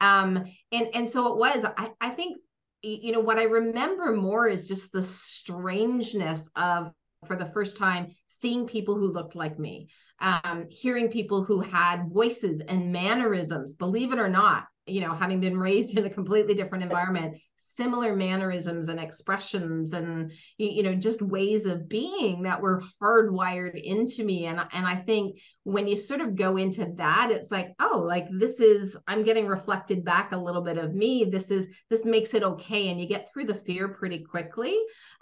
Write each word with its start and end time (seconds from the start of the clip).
Um, 0.00 0.44
and 0.72 0.88
and 0.94 1.10
so 1.10 1.32
it 1.32 1.38
was. 1.38 1.64
I 1.76 1.90
I 2.00 2.10
think 2.10 2.38
you 2.82 3.12
know 3.12 3.20
what 3.20 3.38
I 3.38 3.44
remember 3.44 4.12
more 4.12 4.46
is 4.48 4.68
just 4.68 4.92
the 4.92 5.02
strangeness 5.02 6.48
of 6.54 6.92
for 7.26 7.36
the 7.36 7.46
first 7.46 7.76
time 7.76 8.14
seeing 8.28 8.66
people 8.66 8.94
who 8.94 9.10
looked 9.10 9.34
like 9.34 9.58
me 9.58 9.88
um, 10.20 10.66
hearing 10.70 11.10
people 11.10 11.44
who 11.44 11.60
had 11.60 12.10
voices 12.12 12.60
and 12.60 12.92
mannerisms 12.92 13.74
believe 13.74 14.12
it 14.12 14.18
or 14.18 14.28
not 14.28 14.64
you 14.88 15.00
know, 15.00 15.14
having 15.14 15.40
been 15.40 15.58
raised 15.58 15.96
in 15.98 16.06
a 16.06 16.10
completely 16.10 16.54
different 16.54 16.84
environment, 16.84 17.36
similar 17.56 18.14
mannerisms 18.14 18.88
and 18.88 19.00
expressions 19.00 19.92
and 19.92 20.32
you 20.56 20.82
know, 20.82 20.94
just 20.94 21.22
ways 21.22 21.66
of 21.66 21.88
being 21.88 22.42
that 22.42 22.60
were 22.60 22.82
hardwired 23.02 23.80
into 23.80 24.24
me. 24.24 24.46
And 24.46 24.60
and 24.72 24.86
I 24.86 24.96
think 24.96 25.38
when 25.64 25.86
you 25.86 25.96
sort 25.96 26.20
of 26.20 26.36
go 26.36 26.56
into 26.56 26.92
that, 26.96 27.30
it's 27.30 27.50
like, 27.50 27.74
oh, 27.80 27.98
like 27.98 28.26
this 28.30 28.60
is 28.60 28.96
I'm 29.06 29.24
getting 29.24 29.46
reflected 29.46 30.04
back 30.04 30.32
a 30.32 30.36
little 30.36 30.62
bit 30.62 30.78
of 30.78 30.94
me. 30.94 31.28
This 31.30 31.50
is 31.50 31.66
this 31.90 32.04
makes 32.04 32.34
it 32.34 32.42
okay. 32.42 32.88
And 32.88 33.00
you 33.00 33.06
get 33.06 33.30
through 33.32 33.46
the 33.46 33.54
fear 33.54 33.88
pretty 33.88 34.24
quickly. 34.24 34.76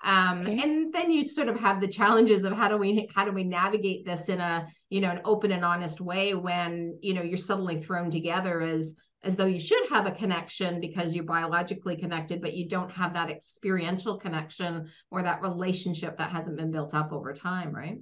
Um, 0.05 0.41
okay. 0.41 0.61
and 0.62 0.92
then 0.92 1.11
you 1.11 1.25
sort 1.25 1.48
of 1.48 1.59
have 1.59 1.80
the 1.80 1.89
challenges 1.89 2.45
of 2.45 2.53
how 2.53 2.69
do 2.69 2.77
we 2.77 3.09
how 3.14 3.25
do 3.25 3.33
we 3.33 3.45
navigate 3.45 4.05
this 4.05 4.28
in 4.28 4.41
a 4.41 4.67
you 4.91 5.01
know 5.01 5.11
an 5.11 5.20
open 5.25 5.53
and 5.53 5.64
honest 5.64 6.01
way 6.01 6.34
when 6.34 6.98
you 7.01 7.14
know 7.14 7.23
you're 7.23 7.39
suddenly 7.39 7.83
thrown 7.83 8.11
together 8.11 8.61
as 8.61 8.95
as 9.25 9.37
though 9.37 9.47
you 9.47 9.59
should 9.59 9.88
have 9.91 10.06
a 10.06 10.12
connection 10.12 10.80
because 10.80 11.15
you're 11.15 11.25
biologically 11.25 11.97
connected, 11.97 12.41
but 12.41 12.55
you 12.55 12.69
don't 12.69 12.91
have 12.91 13.12
that 13.15 13.30
experiential 13.30 14.19
connection 14.19 14.89
or 15.11 15.23
that 15.23 15.42
relationship 15.42 16.16
that 16.19 16.30
hasn't 16.30 16.56
been 16.56 16.70
built 16.70 16.95
up 16.95 17.12
over 17.12 17.33
time, 17.33 17.75
right? 17.75 17.98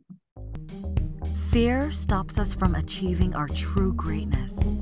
Fear 1.50 1.92
stops 1.92 2.38
us 2.38 2.52
from 2.52 2.74
achieving 2.74 3.34
our 3.34 3.48
true 3.48 3.92
greatness. 3.94 4.72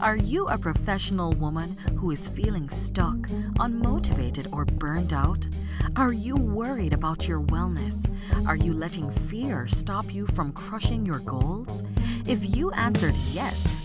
Are 0.00 0.16
you 0.16 0.46
a 0.46 0.58
professional 0.58 1.32
woman 1.32 1.76
who 1.96 2.10
is 2.10 2.28
feeling 2.28 2.68
stuck, 2.68 3.16
unmotivated, 3.58 4.52
or 4.52 4.64
burned 4.64 5.12
out? 5.12 5.48
Are 5.96 6.12
you 6.12 6.36
worried 6.36 6.92
about 6.92 7.26
your 7.26 7.40
wellness? 7.40 8.06
Are 8.46 8.56
you 8.56 8.74
letting 8.74 9.10
fear 9.10 9.66
stop 9.66 10.14
you 10.14 10.26
from 10.26 10.52
crushing 10.52 11.04
your 11.04 11.18
goals? 11.20 11.82
If 12.26 12.56
you 12.56 12.70
answered 12.72 13.14
yes 13.32 13.67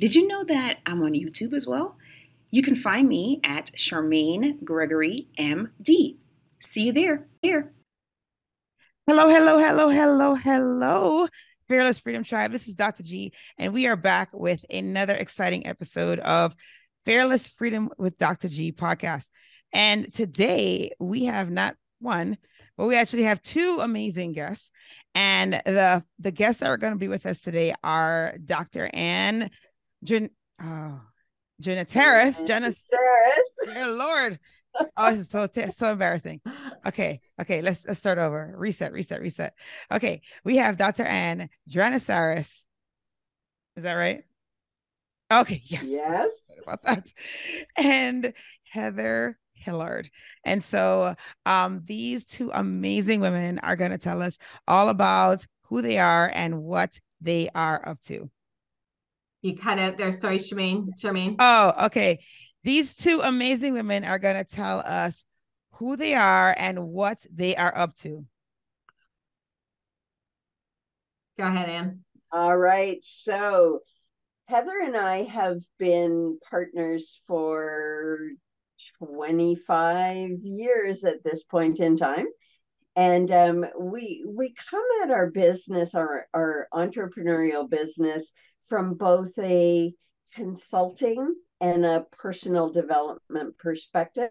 Did 0.00 0.14
you 0.14 0.26
know 0.26 0.44
that 0.44 0.78
I'm 0.86 1.02
on 1.02 1.12
YouTube 1.12 1.52
as 1.52 1.66
well? 1.66 1.98
You 2.50 2.62
can 2.62 2.74
find 2.74 3.06
me 3.06 3.38
at 3.44 3.66
Charmaine 3.76 4.64
Gregory 4.64 5.28
MD. 5.38 6.16
See 6.58 6.86
you 6.86 6.92
there. 6.92 7.26
Here. 7.42 7.74
Hello, 9.06 9.28
hello, 9.28 9.58
hello, 9.58 9.90
hello, 9.90 10.34
hello. 10.36 11.28
Fearless 11.68 11.98
Freedom 11.98 12.24
Tribe. 12.24 12.50
This 12.50 12.66
is 12.66 12.76
Dr. 12.76 13.02
G, 13.02 13.34
and 13.58 13.74
we 13.74 13.88
are 13.88 13.96
back 13.96 14.30
with 14.32 14.64
another 14.70 15.12
exciting 15.12 15.66
episode 15.66 16.18
of 16.20 16.54
Fearless 17.04 17.48
Freedom 17.48 17.90
with 17.98 18.16
Dr. 18.16 18.48
G 18.48 18.72
podcast. 18.72 19.26
And 19.70 20.10
today 20.14 20.92
we 20.98 21.26
have 21.26 21.50
not 21.50 21.76
one, 21.98 22.38
but 22.78 22.86
we 22.86 22.96
actually 22.96 23.24
have 23.24 23.42
two 23.42 23.80
amazing 23.82 24.32
guests. 24.32 24.70
And 25.14 25.60
the 25.66 26.02
the 26.18 26.30
guests 26.30 26.60
that 26.60 26.70
are 26.70 26.78
going 26.78 26.94
to 26.94 26.98
be 26.98 27.08
with 27.08 27.26
us 27.26 27.42
today 27.42 27.74
are 27.84 28.38
Dr. 28.42 28.88
Anne 28.94 29.50
Jan- 30.04 30.30
oh, 30.62 31.00
Jenna 31.60 31.84
Terrace. 31.84 32.42
Jenna 32.42 32.72
Terrace. 32.72 33.56
Dear 33.64 33.86
Lord. 33.88 34.38
Oh, 34.96 35.10
this 35.10 35.20
is 35.20 35.30
so 35.30 35.48
so 35.72 35.90
embarrassing. 35.90 36.40
Okay, 36.86 37.20
okay, 37.40 37.60
let's 37.60 37.84
let's 37.86 37.98
start 37.98 38.18
over. 38.18 38.54
Reset, 38.56 38.92
reset, 38.92 39.20
reset. 39.20 39.54
Okay, 39.90 40.22
we 40.44 40.56
have 40.56 40.76
Dr. 40.76 41.04
Anne 41.04 41.48
Dranitsaris. 41.68 42.64
Is 43.76 43.82
that 43.82 43.94
right? 43.94 44.22
Okay, 45.32 45.60
yes. 45.64 45.86
Yes. 45.88 46.30
About 46.62 46.82
that. 46.82 47.12
And 47.76 48.32
Heather 48.64 49.38
Hilliard. 49.54 50.10
And 50.44 50.64
so 50.64 51.14
um, 51.46 51.82
these 51.84 52.24
two 52.24 52.50
amazing 52.52 53.20
women 53.20 53.58
are 53.60 53.76
going 53.76 53.92
to 53.92 53.98
tell 53.98 54.22
us 54.22 54.38
all 54.66 54.88
about 54.88 55.46
who 55.62 55.82
they 55.82 55.98
are 55.98 56.30
and 56.32 56.62
what 56.62 56.98
they 57.20 57.48
are 57.54 57.86
up 57.88 58.00
to. 58.06 58.30
You 59.42 59.56
cut 59.56 59.78
out 59.78 59.96
there. 59.96 60.12
Sorry, 60.12 60.38
Charmaine. 60.38 60.88
Charmaine. 60.98 61.36
Oh, 61.38 61.86
okay. 61.86 62.20
These 62.62 62.94
two 62.94 63.20
amazing 63.20 63.72
women 63.72 64.04
are 64.04 64.18
going 64.18 64.36
to 64.36 64.44
tell 64.44 64.80
us 64.80 65.24
who 65.72 65.96
they 65.96 66.14
are 66.14 66.54
and 66.58 66.88
what 66.88 67.24
they 67.32 67.56
are 67.56 67.76
up 67.76 67.96
to. 67.98 68.26
Go 71.38 71.46
ahead, 71.46 71.70
Anne. 71.70 72.00
All 72.30 72.56
right. 72.56 73.02
So, 73.02 73.80
Heather 74.46 74.78
and 74.84 74.96
I 74.96 75.22
have 75.22 75.58
been 75.78 76.38
partners 76.50 77.22
for 77.26 78.18
25 78.98 80.30
years 80.42 81.04
at 81.04 81.22
this 81.24 81.44
point 81.44 81.80
in 81.80 81.96
time 81.96 82.26
and 82.96 83.30
um, 83.30 83.64
we 83.78 84.24
we 84.26 84.54
come 84.70 84.84
at 85.02 85.10
our 85.10 85.30
business 85.30 85.94
our 85.94 86.26
our 86.34 86.68
entrepreneurial 86.72 87.68
business 87.68 88.32
from 88.68 88.94
both 88.94 89.36
a 89.38 89.92
consulting 90.34 91.34
and 91.60 91.84
a 91.84 92.06
personal 92.12 92.70
development 92.70 93.58
perspective. 93.58 94.30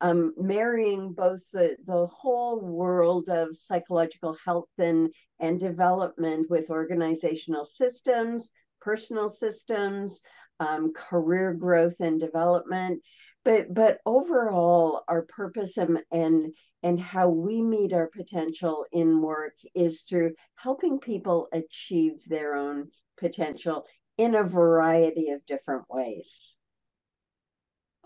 Um, 0.00 0.32
marrying 0.36 1.12
both 1.12 1.42
the, 1.50 1.76
the 1.84 2.06
whole 2.06 2.60
world 2.60 3.28
of 3.28 3.56
psychological 3.56 4.36
health 4.44 4.68
and, 4.78 5.12
and 5.40 5.58
development 5.58 6.48
with 6.48 6.70
organizational 6.70 7.64
systems, 7.64 8.52
personal 8.80 9.28
systems, 9.28 10.20
um, 10.60 10.92
career 10.92 11.52
growth 11.52 11.98
and 11.98 12.20
development, 12.20 13.02
but 13.44 13.72
but 13.72 13.98
overall 14.04 15.02
our 15.08 15.22
purpose 15.22 15.78
and, 15.78 15.98
and 16.10 16.54
and 16.82 17.00
how 17.00 17.28
we 17.28 17.62
meet 17.62 17.92
our 17.92 18.08
potential 18.08 18.84
in 18.92 19.20
work 19.20 19.54
is 19.74 20.02
through 20.02 20.34
helping 20.54 20.98
people 20.98 21.48
achieve 21.52 22.24
their 22.26 22.54
own 22.54 22.88
potential 23.18 23.84
in 24.16 24.34
a 24.34 24.42
variety 24.42 25.30
of 25.30 25.44
different 25.46 25.84
ways 25.88 26.54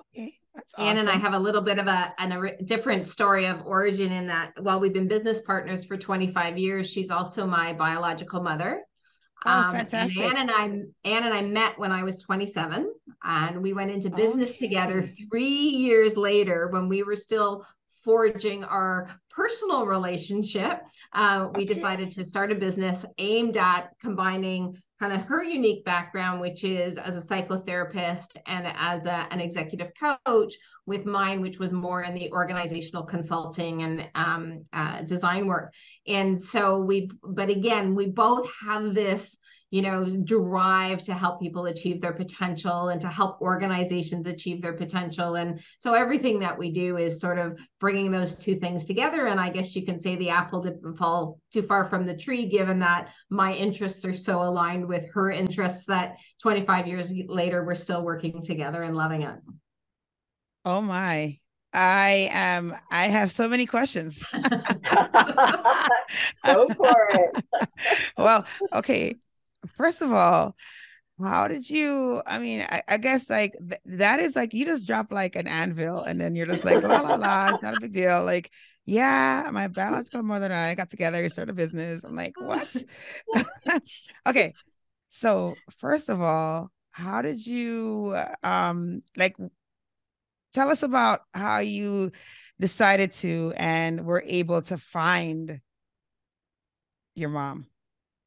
okay 0.01 0.35
that's 0.55 0.75
awesome. 0.75 0.87
Anne 0.87 0.99
and 0.99 1.09
I 1.09 1.15
have 1.15 1.33
a 1.33 1.39
little 1.39 1.63
bit 1.63 1.79
of 1.79 1.87
a, 1.87 2.13
an, 2.19 2.33
a 2.33 2.63
different 2.63 3.07
story 3.07 3.47
of 3.47 3.65
origin 3.65 4.13
in 4.13 4.27
that 4.27 4.53
while 4.61 4.81
we've 4.81 4.93
been 4.93 5.09
business 5.09 5.41
partners 5.41 5.85
for 5.85 5.97
25 5.97 6.59
years, 6.59 6.91
she's 6.91 7.11
also 7.11 7.47
my 7.47 7.73
biological 7.73 8.43
mother. 8.43 8.83
Oh, 9.47 9.51
um, 9.51 9.73
fantastic. 9.73 10.19
And 10.19 10.37
Anne 10.37 10.37
and 10.37 10.51
I, 10.51 11.09
Anne 11.09 11.25
and 11.25 11.35
I 11.35 11.43
met 11.43 11.79
when 11.79 11.91
I 11.91 12.05
was 12.05 12.19
27, 12.19 12.93
and 13.25 13.63
we 13.63 13.73
went 13.73 13.91
into 13.91 14.11
business 14.11 14.51
okay. 14.51 14.69
together 14.69 15.03
three 15.03 15.49
years 15.49 16.17
later 16.17 16.69
when 16.69 16.89
we 16.89 17.03
were 17.03 17.17
still 17.17 17.67
forging 18.05 18.65
our 18.65 19.09
personal 19.31 19.87
relationship. 19.87 20.83
Uh, 21.13 21.49
we 21.55 21.65
decided 21.65 22.11
to 22.11 22.25
start 22.25 22.53
a 22.53 22.55
business 22.55 23.05
aimed 23.19 23.57
at 23.57 23.91
combining 24.01 24.77
kind 25.01 25.13
of 25.13 25.23
her 25.23 25.43
unique 25.43 25.85
background, 25.85 26.41
which 26.41 26.65
is 26.65 26.97
as 26.99 27.17
a 27.17 27.21
psychotherapist 27.21 28.37
and 28.47 28.67
as 28.77 29.07
a, 29.07 29.27
an 29.31 29.41
executive 29.41 29.91
coach, 30.27 30.55
with 30.87 31.07
mine, 31.07 31.41
which 31.41 31.59
was 31.59 31.73
more 31.73 32.03
in 32.03 32.15
the 32.15 32.31
organizational 32.33 33.05
consulting 33.05 33.83
and 33.83 34.09
um, 34.15 34.65
uh, 34.73 35.03
design 35.03 35.47
work. 35.47 35.73
And 36.07 36.41
so 36.41 36.81
we, 36.81 37.11
but 37.23 37.49
again, 37.49 37.95
we 37.95 38.07
both 38.07 38.51
have 38.61 38.95
this 38.95 39.37
you 39.73 39.81
know, 39.81 40.05
drive 40.05 41.03
to 41.03 41.15
help 41.15 41.41
people 41.41 41.65
achieve 41.65 41.99
their 41.99 42.13
potential 42.13 42.91
and 42.91 43.01
to 43.01 43.09
help 43.09 43.41
organizations 43.41 44.27
achieve 44.27 44.61
their 44.61 44.75
potential. 44.75 45.37
And 45.37 45.63
so 45.79 45.95
everything 45.95 46.39
that 46.41 46.59
we 46.59 46.71
do 46.71 46.99
is 46.99 47.19
sort 47.19 47.39
of 47.39 47.59
bringing 47.81 48.11
those 48.11 48.35
two 48.35 48.57
things 48.57 48.85
together. 48.85 49.29
And 49.29 49.41
I 49.41 49.49
guess 49.49 49.75
you 49.75 49.87
can 49.87 49.99
say 49.99 50.15
the 50.15 50.29
apple 50.29 50.61
didn't 50.61 50.99
fall 50.99 51.41
too 51.55 51.63
far 51.63 51.89
from 51.89 52.05
the 52.05 52.15
tree, 52.15 52.51
given 52.51 52.79
that 52.81 53.15
my 53.31 53.55
interests 53.55 54.05
are 54.05 54.13
so 54.13 54.43
aligned 54.43 54.87
with 54.87 55.11
her 55.15 55.31
interests 55.31 55.87
that 55.87 56.19
25 56.43 56.87
years 56.87 57.11
later, 57.27 57.65
we're 57.65 57.75
still 57.75 58.03
working 58.03 58.43
together 58.43 58.83
and 58.83 58.95
loving 58.95 59.23
it. 59.23 59.39
Oh 60.67 60.83
my. 60.83 61.39
I 61.73 62.29
am 62.31 62.77
I 62.91 63.07
have 63.09 63.33
so 63.33 63.49
many 63.49 63.65
questions. 63.65 64.23
Go 66.45 66.69
for 66.69 67.09
it. 67.15 67.45
well, 68.19 68.45
okay 68.75 69.17
first 69.77 70.03
of 70.03 70.13
all, 70.13 70.55
how 71.23 71.47
did 71.47 71.69
you 71.69 72.21
i 72.27 72.39
mean 72.39 72.63
i, 72.69 72.83
I 72.89 72.97
guess 72.99 73.31
like 73.31 73.55
th- 73.69 73.81
that 73.85 74.19
is 74.19 74.35
like 74.35 74.55
you 74.55 74.65
just 74.65 74.87
drop 74.87 75.13
like 75.13 75.37
an 75.37 75.47
anvil 75.47 76.03
and 76.03 76.21
then 76.21 76.35
you're 76.35 76.47
just 76.47 76.65
like 76.65 76.83
la 76.83 77.01
la 77.01 77.15
la 77.15 77.51
it's 77.51 77.63
not 77.63 77.75
a 77.75 77.77
big 77.77 77.93
deal. 77.93 78.25
Like 78.25 78.51
yeah 78.87 79.49
my 79.53 79.69
biological 79.69 80.23
mother 80.25 80.47
and 80.47 80.55
i 80.55 80.75
got 80.75 80.91
together 80.91 81.23
you 81.23 81.29
started 81.29 81.53
a 81.53 81.55
business. 81.55 82.03
I'm 82.03 82.17
like 82.17 82.35
what? 82.41 82.75
Okay 84.27 84.55
so 85.11 85.55
first 85.79 86.09
of 86.09 86.21
all 86.21 86.71
how 86.91 87.23
did 87.23 87.47
you 87.47 88.17
um 88.43 89.03
like 89.17 89.37
tell 90.53 90.71
us 90.71 90.83
about 90.83 91.21
how 91.33 91.59
you 91.59 92.11
decided 92.59 93.13
to 93.13 93.53
and 93.57 94.05
were 94.05 94.25
able 94.27 94.63
to 94.63 94.79
find 94.79 95.61
your 97.15 97.29
mom 97.29 97.67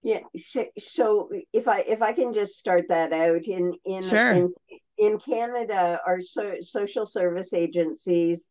yeah. 0.05 0.19
So, 0.37 0.65
so 0.77 1.29
if 1.51 1.67
I 1.67 1.79
if 1.79 2.03
I 2.03 2.13
can 2.13 2.31
just 2.31 2.57
start 2.57 2.89
that 2.89 3.11
out 3.11 3.45
in 3.45 3.73
in 3.85 4.03
sure. 4.03 4.31
in, 4.33 4.53
in 4.99 5.19
Canada, 5.19 5.99
our 6.05 6.21
so, 6.21 6.57
social 6.61 7.07
service 7.07 7.53
agencies, 7.53 8.47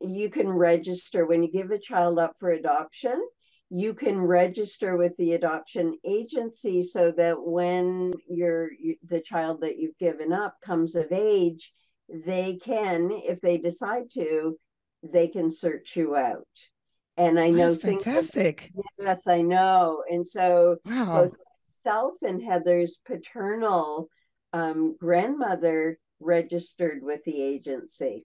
you 0.00 0.28
can 0.28 0.48
register 0.48 1.24
when 1.24 1.44
you 1.44 1.52
give 1.52 1.70
a 1.70 1.78
child 1.78 2.18
up 2.18 2.34
for 2.40 2.50
adoption. 2.50 3.24
You 3.70 3.94
can 3.94 4.20
register 4.20 4.96
with 4.96 5.16
the 5.18 5.34
adoption 5.34 5.96
agency 6.04 6.82
so 6.82 7.12
that 7.12 7.40
when 7.40 8.12
your 8.28 8.70
the 9.06 9.20
child 9.20 9.60
that 9.60 9.78
you've 9.78 9.98
given 9.98 10.32
up 10.32 10.56
comes 10.64 10.96
of 10.96 11.12
age, 11.12 11.72
they 12.08 12.56
can, 12.56 13.12
if 13.12 13.40
they 13.40 13.58
decide 13.58 14.10
to, 14.14 14.58
they 15.04 15.28
can 15.28 15.52
search 15.52 15.94
you 15.94 16.16
out. 16.16 16.48
And 17.18 17.38
I 17.38 17.50
know 17.50 17.72
That's 17.72 17.82
fantastic. 17.82 18.70
Yes, 18.98 19.26
I 19.26 19.42
know. 19.42 20.04
And 20.08 20.26
so 20.26 20.76
wow. 20.86 21.24
both 21.24 21.32
myself 21.66 22.14
and 22.22 22.40
Heather's 22.40 23.00
paternal 23.04 24.08
um, 24.52 24.96
grandmother 24.98 25.98
registered 26.20 27.02
with 27.02 27.22
the 27.24 27.42
agency. 27.42 28.24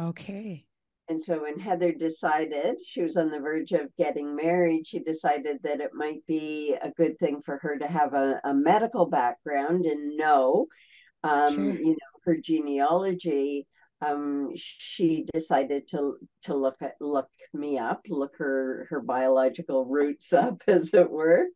Okay. 0.00 0.64
And 1.08 1.22
so 1.22 1.42
when 1.42 1.58
Heather 1.58 1.92
decided 1.92 2.76
she 2.84 3.02
was 3.02 3.16
on 3.16 3.30
the 3.30 3.40
verge 3.40 3.72
of 3.72 3.94
getting 3.96 4.36
married, 4.36 4.86
she 4.86 5.00
decided 5.00 5.58
that 5.64 5.80
it 5.80 5.90
might 5.92 6.24
be 6.26 6.76
a 6.80 6.90
good 6.90 7.18
thing 7.18 7.40
for 7.44 7.58
her 7.58 7.76
to 7.76 7.88
have 7.88 8.14
a, 8.14 8.40
a 8.44 8.54
medical 8.54 9.06
background 9.06 9.84
and 9.84 10.16
know, 10.16 10.66
um, 11.24 11.54
sure. 11.54 11.74
you 11.74 11.90
know, 11.90 12.20
her 12.24 12.36
genealogy 12.36 13.66
um, 14.00 14.50
she 14.54 15.26
decided 15.32 15.88
to 15.88 16.16
to 16.42 16.54
look 16.54 16.76
at 16.80 16.94
look 17.00 17.28
me 17.52 17.78
up, 17.78 18.02
look 18.08 18.36
her 18.38 18.86
her 18.90 19.00
biological 19.00 19.84
roots 19.84 20.32
up, 20.32 20.62
as 20.68 20.94
it 20.94 21.10
were. 21.10 21.46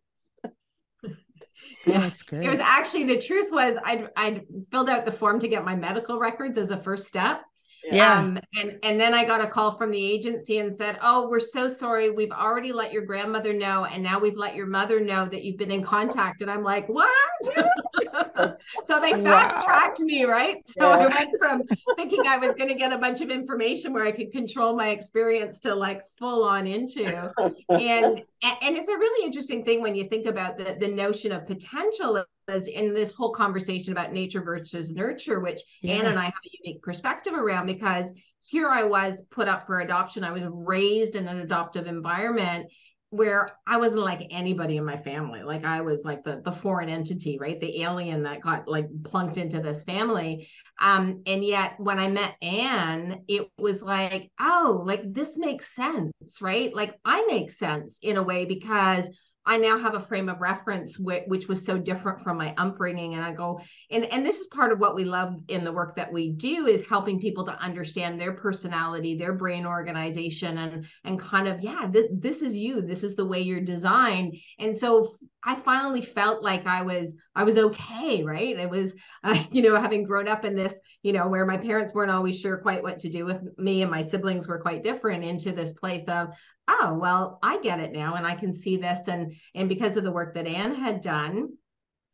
Yeah, 1.86 2.00
that's 2.00 2.22
great. 2.22 2.44
It 2.44 2.50
was 2.50 2.58
actually 2.58 3.04
the 3.04 3.20
truth 3.20 3.50
was 3.50 3.76
I'd 3.84 4.08
I'd 4.16 4.46
filled 4.70 4.88
out 4.88 5.04
the 5.04 5.12
form 5.12 5.38
to 5.40 5.48
get 5.48 5.64
my 5.64 5.76
medical 5.76 6.18
records 6.18 6.58
as 6.58 6.70
a 6.70 6.82
first 6.82 7.06
step. 7.06 7.42
Yeah. 7.90 8.18
Um, 8.18 8.38
and 8.54 8.78
and 8.82 9.00
then 9.00 9.12
I 9.14 9.24
got 9.24 9.40
a 9.40 9.46
call 9.46 9.76
from 9.76 9.90
the 9.90 10.04
agency 10.04 10.58
and 10.58 10.74
said, 10.74 10.98
"Oh, 11.02 11.28
we're 11.28 11.40
so 11.40 11.66
sorry. 11.66 12.10
We've 12.10 12.30
already 12.30 12.72
let 12.72 12.92
your 12.92 13.04
grandmother 13.04 13.52
know, 13.52 13.84
and 13.84 14.02
now 14.02 14.20
we've 14.20 14.36
let 14.36 14.54
your 14.54 14.66
mother 14.66 15.00
know 15.00 15.26
that 15.26 15.42
you've 15.42 15.56
been 15.56 15.70
in 15.70 15.82
contact." 15.82 16.42
And 16.42 16.50
I'm 16.50 16.62
like, 16.62 16.88
"What?" 16.88 17.10
so 18.84 19.00
they 19.00 19.12
fast 19.22 19.64
tracked 19.64 19.98
wow. 19.98 20.04
me, 20.04 20.24
right? 20.24 20.56
So 20.66 20.90
yeah. 20.90 20.96
I 20.96 21.06
went 21.06 21.30
from 21.38 21.62
thinking 21.96 22.26
I 22.26 22.36
was 22.36 22.52
going 22.52 22.68
to 22.68 22.76
get 22.76 22.92
a 22.92 22.98
bunch 22.98 23.20
of 23.20 23.30
information 23.30 23.92
where 23.92 24.06
I 24.06 24.12
could 24.12 24.30
control 24.30 24.76
my 24.76 24.90
experience 24.90 25.58
to 25.60 25.74
like 25.74 26.02
full 26.18 26.44
on 26.44 26.66
into, 26.66 27.32
and 27.68 28.22
and 28.42 28.76
it's 28.76 28.88
a 28.88 28.96
really 28.96 29.26
interesting 29.26 29.64
thing 29.64 29.82
when 29.82 29.94
you 29.94 30.04
think 30.04 30.26
about 30.26 30.58
the 30.58 30.76
the 30.80 30.88
notion 30.88 31.32
of 31.32 31.46
potential 31.46 32.24
was 32.48 32.66
in 32.66 32.92
this 32.92 33.12
whole 33.12 33.32
conversation 33.32 33.92
about 33.92 34.12
nature 34.12 34.42
versus 34.42 34.90
nurture, 34.90 35.40
which 35.40 35.60
yeah. 35.80 35.94
Anne 35.94 36.06
and 36.06 36.18
I 36.18 36.24
have 36.24 36.34
a 36.44 36.58
unique 36.64 36.82
perspective 36.82 37.34
around 37.34 37.66
because 37.66 38.10
here 38.40 38.68
I 38.68 38.82
was 38.82 39.22
put 39.30 39.48
up 39.48 39.66
for 39.66 39.80
adoption. 39.80 40.24
I 40.24 40.32
was 40.32 40.42
raised 40.46 41.14
in 41.14 41.28
an 41.28 41.40
adoptive 41.40 41.86
environment 41.86 42.66
where 43.12 43.58
I 43.66 43.76
wasn't 43.76 44.00
like 44.00 44.28
anybody 44.30 44.78
in 44.78 44.86
my 44.86 44.96
family. 44.96 45.42
Like 45.42 45.66
I 45.66 45.82
was 45.82 46.00
like 46.02 46.24
the 46.24 46.40
the 46.42 46.50
foreign 46.50 46.88
entity, 46.88 47.36
right? 47.38 47.60
The 47.60 47.82
alien 47.82 48.22
that 48.22 48.40
got 48.40 48.66
like 48.66 48.86
plunked 49.04 49.36
into 49.36 49.60
this 49.60 49.84
family. 49.84 50.48
Um, 50.80 51.22
and 51.26 51.44
yet 51.44 51.74
when 51.76 51.98
I 51.98 52.08
met 52.08 52.36
Anne, 52.40 53.24
it 53.28 53.50
was 53.58 53.82
like, 53.82 54.32
oh, 54.40 54.82
like 54.86 55.12
this 55.12 55.36
makes 55.36 55.76
sense, 55.76 56.40
right? 56.40 56.74
Like 56.74 56.98
I 57.04 57.26
make 57.26 57.50
sense 57.50 57.98
in 58.00 58.16
a 58.16 58.22
way 58.22 58.46
because 58.46 59.10
I 59.44 59.58
now 59.58 59.78
have 59.78 59.94
a 59.94 60.00
frame 60.00 60.28
of 60.28 60.40
reference 60.40 60.98
which, 60.98 61.24
which 61.26 61.48
was 61.48 61.64
so 61.64 61.76
different 61.76 62.22
from 62.22 62.38
my 62.38 62.54
upbringing. 62.56 63.14
And 63.14 63.24
I 63.24 63.32
go, 63.32 63.60
and, 63.90 64.04
and 64.06 64.24
this 64.24 64.38
is 64.38 64.46
part 64.48 64.72
of 64.72 64.78
what 64.78 64.94
we 64.94 65.04
love 65.04 65.34
in 65.48 65.64
the 65.64 65.72
work 65.72 65.96
that 65.96 66.12
we 66.12 66.32
do 66.32 66.66
is 66.66 66.86
helping 66.86 67.20
people 67.20 67.44
to 67.46 67.60
understand 67.60 68.20
their 68.20 68.32
personality, 68.32 69.16
their 69.16 69.32
brain 69.32 69.66
organization, 69.66 70.58
and 70.58 70.86
and 71.04 71.20
kind 71.20 71.48
of, 71.48 71.60
yeah, 71.60 71.88
th- 71.92 72.10
this 72.12 72.42
is 72.42 72.56
you. 72.56 72.82
This 72.82 73.02
is 73.02 73.16
the 73.16 73.26
way 73.26 73.40
you're 73.40 73.60
designed. 73.60 74.36
And 74.58 74.76
so 74.76 75.12
I 75.44 75.56
finally 75.56 76.02
felt 76.02 76.42
like 76.42 76.66
I 76.66 76.82
was 76.82 77.14
I 77.34 77.44
was 77.44 77.58
okay, 77.58 78.22
right? 78.22 78.56
It 78.56 78.68
was, 78.68 78.94
uh, 79.24 79.42
you 79.50 79.62
know, 79.62 79.80
having 79.80 80.04
grown 80.04 80.28
up 80.28 80.44
in 80.44 80.54
this, 80.54 80.78
you 81.02 81.12
know, 81.12 81.28
where 81.28 81.46
my 81.46 81.56
parents 81.56 81.92
weren't 81.92 82.10
always 82.10 82.38
sure 82.38 82.58
quite 82.58 82.82
what 82.82 82.98
to 83.00 83.08
do 83.08 83.24
with 83.24 83.42
me, 83.58 83.82
and 83.82 83.90
my 83.90 84.04
siblings 84.04 84.46
were 84.46 84.60
quite 84.60 84.84
different. 84.84 85.24
Into 85.24 85.52
this 85.52 85.72
place 85.72 86.06
of, 86.08 86.28
oh, 86.68 86.98
well, 87.00 87.38
I 87.42 87.60
get 87.60 87.80
it 87.80 87.92
now, 87.92 88.14
and 88.14 88.26
I 88.26 88.34
can 88.34 88.54
see 88.54 88.76
this, 88.76 89.08
and 89.08 89.32
and 89.54 89.68
because 89.68 89.96
of 89.96 90.04
the 90.04 90.12
work 90.12 90.34
that 90.34 90.46
Anne 90.46 90.74
had 90.74 91.00
done, 91.00 91.50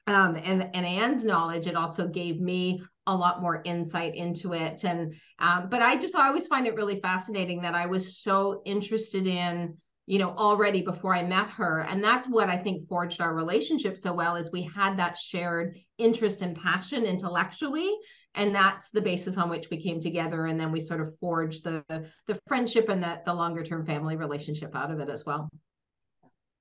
um, 0.07 0.37
and 0.37 0.71
and 0.75 0.87
Anne's 0.87 1.25
knowledge, 1.25 1.67
it 1.67 1.77
also 1.77 2.09
gave 2.09 2.41
me 2.41 2.83
a 3.07 3.15
lot 3.15 3.41
more 3.43 3.63
insight 3.65 4.15
into 4.15 4.53
it. 4.53 4.85
And 4.85 5.15
um, 5.39 5.69
but 5.69 5.83
I 5.83 5.97
just 5.97 6.15
I 6.15 6.29
always 6.29 6.47
find 6.47 6.67
it 6.67 6.75
really 6.75 7.01
fascinating 7.01 7.63
that 7.63 7.75
I 7.75 7.87
was 7.87 8.19
so 8.19 8.63
interested 8.65 9.27
in 9.27 9.77
you 10.09 10.19
know 10.19 10.31
already 10.31 10.83
before 10.83 11.15
i 11.15 11.23
met 11.23 11.49
her. 11.51 11.83
And 11.83 12.03
that's 12.03 12.27
what 12.27 12.49
i 12.49 12.57
think 12.57 12.89
forged 12.89 13.21
our 13.21 13.35
relationship 13.35 13.97
so 13.97 14.13
well 14.13 14.37
is 14.37 14.51
we 14.51 14.63
had 14.63 14.99
that 14.99 15.19
shared 15.19 15.79
interest 15.99 16.43
and 16.43 16.57
passion 16.57 17.05
intellectually 17.05 17.95
and 18.35 18.55
that's 18.55 18.91
the 18.91 19.01
basis 19.01 19.37
on 19.37 19.51
which 19.51 19.69
we 19.71 19.83
came 19.83 20.01
together. 20.01 20.47
And 20.47 20.61
then 20.61 20.71
we 20.71 20.81
sort 20.81 21.01
of 21.01 21.19
forged 21.19 21.65
the 21.65 21.85
the 22.27 22.39
friendship 22.47 22.89
and 22.89 23.03
the, 23.03 23.21
the 23.27 23.35
longer 23.35 23.65
term 23.65 23.85
family 23.85 24.15
relationship 24.17 24.77
out 24.77 24.93
of 24.93 25.01
it 25.01 25.09
as 25.09 25.27
well. 25.27 25.51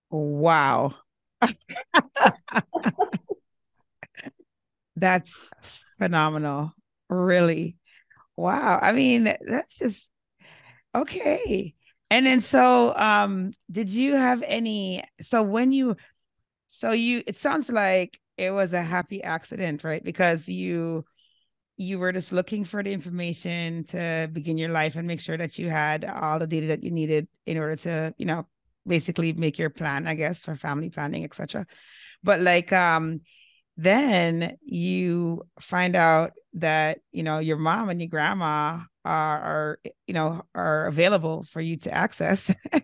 Wow. 0.10 0.96
That's 4.96 5.40
phenomenal. 6.00 6.74
Really? 7.10 7.78
Wow. 8.36 8.80
I 8.82 8.92
mean 8.92 9.26
that's 9.46 9.78
just 9.78 10.10
okay 10.96 11.76
and 12.10 12.26
then 12.26 12.42
so 12.42 12.96
um 12.96 13.54
did 13.72 13.90
you 13.90 14.16
have 14.16 14.44
any 14.44 15.04
so 15.22 15.44
when 15.44 15.72
you 15.72 15.96
so 16.68 16.92
you 16.92 17.24
it 17.28 17.38
sounds 17.38 17.70
like 17.70 18.20
it 18.38 18.52
was 18.52 18.74
a 18.74 18.82
happy 18.82 19.24
accident, 19.24 19.84
right? 19.84 20.04
Because 20.04 20.48
you 20.48 21.06
you 21.78 22.00
were 22.00 22.12
just 22.12 22.32
looking 22.32 22.66
for 22.66 22.82
the 22.84 22.92
information 22.92 23.84
to 23.86 24.30
begin 24.32 24.58
your 24.58 24.70
life 24.70 24.96
and 24.96 25.08
make 25.08 25.22
sure 25.22 25.38
that 25.38 25.60
you 25.60 25.70
had 25.70 26.06
all 26.06 26.40
the 26.40 26.48
data 26.48 26.68
that 26.68 26.84
you 26.84 26.90
needed 26.92 27.28
in 27.46 27.58
order 27.58 27.76
to, 27.76 28.14
you 28.18 28.26
know, 28.26 28.48
basically 28.88 29.34
make 29.34 29.60
your 29.60 29.70
plan, 29.70 30.08
I 30.08 30.16
guess, 30.16 30.44
for 30.44 30.56
family 30.56 30.90
planning, 30.90 31.24
etc. 31.24 31.66
But 32.24 32.40
like 32.42 32.72
um 32.74 33.22
then 33.78 34.58
you 34.64 35.44
find 35.60 35.96
out 35.96 36.32
that 36.54 37.00
you 37.12 37.24
know 37.24 37.38
your 37.38 37.58
mom 37.58 37.90
and 37.90 38.02
your 38.02 38.10
grandma 38.10 38.80
are, 39.06 39.40
are 39.40 39.80
you 40.08 40.14
know 40.14 40.44
are 40.56 40.88
available 40.88 41.44
for 41.44 41.62
you 41.62 41.78
to 41.78 41.94
access. 41.94 42.54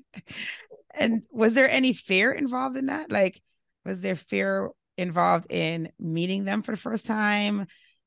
And 0.95 1.23
was 1.31 1.55
there 1.55 1.67
any 1.67 1.91
fear 1.91 2.31
involved 2.31 2.77
in 2.77 2.85
that? 2.85 3.11
Like 3.11 3.41
was 3.83 4.01
there 4.01 4.15
fear 4.15 4.69
involved 4.95 5.51
in 5.51 5.91
meeting 5.99 6.45
them 6.45 6.61
for 6.61 6.71
the 6.71 6.77
first 6.77 7.07
time 7.07 7.65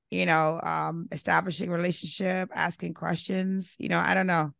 you 0.08 0.24
know 0.24 0.60
um 0.62 1.08
establishing 1.10 1.68
relationship 1.68 2.48
asking 2.54 2.94
questions? 2.94 3.74
You 3.78 3.88
know 3.88 3.98
i 3.98 4.14
don't 4.14 4.28
know 4.28 4.52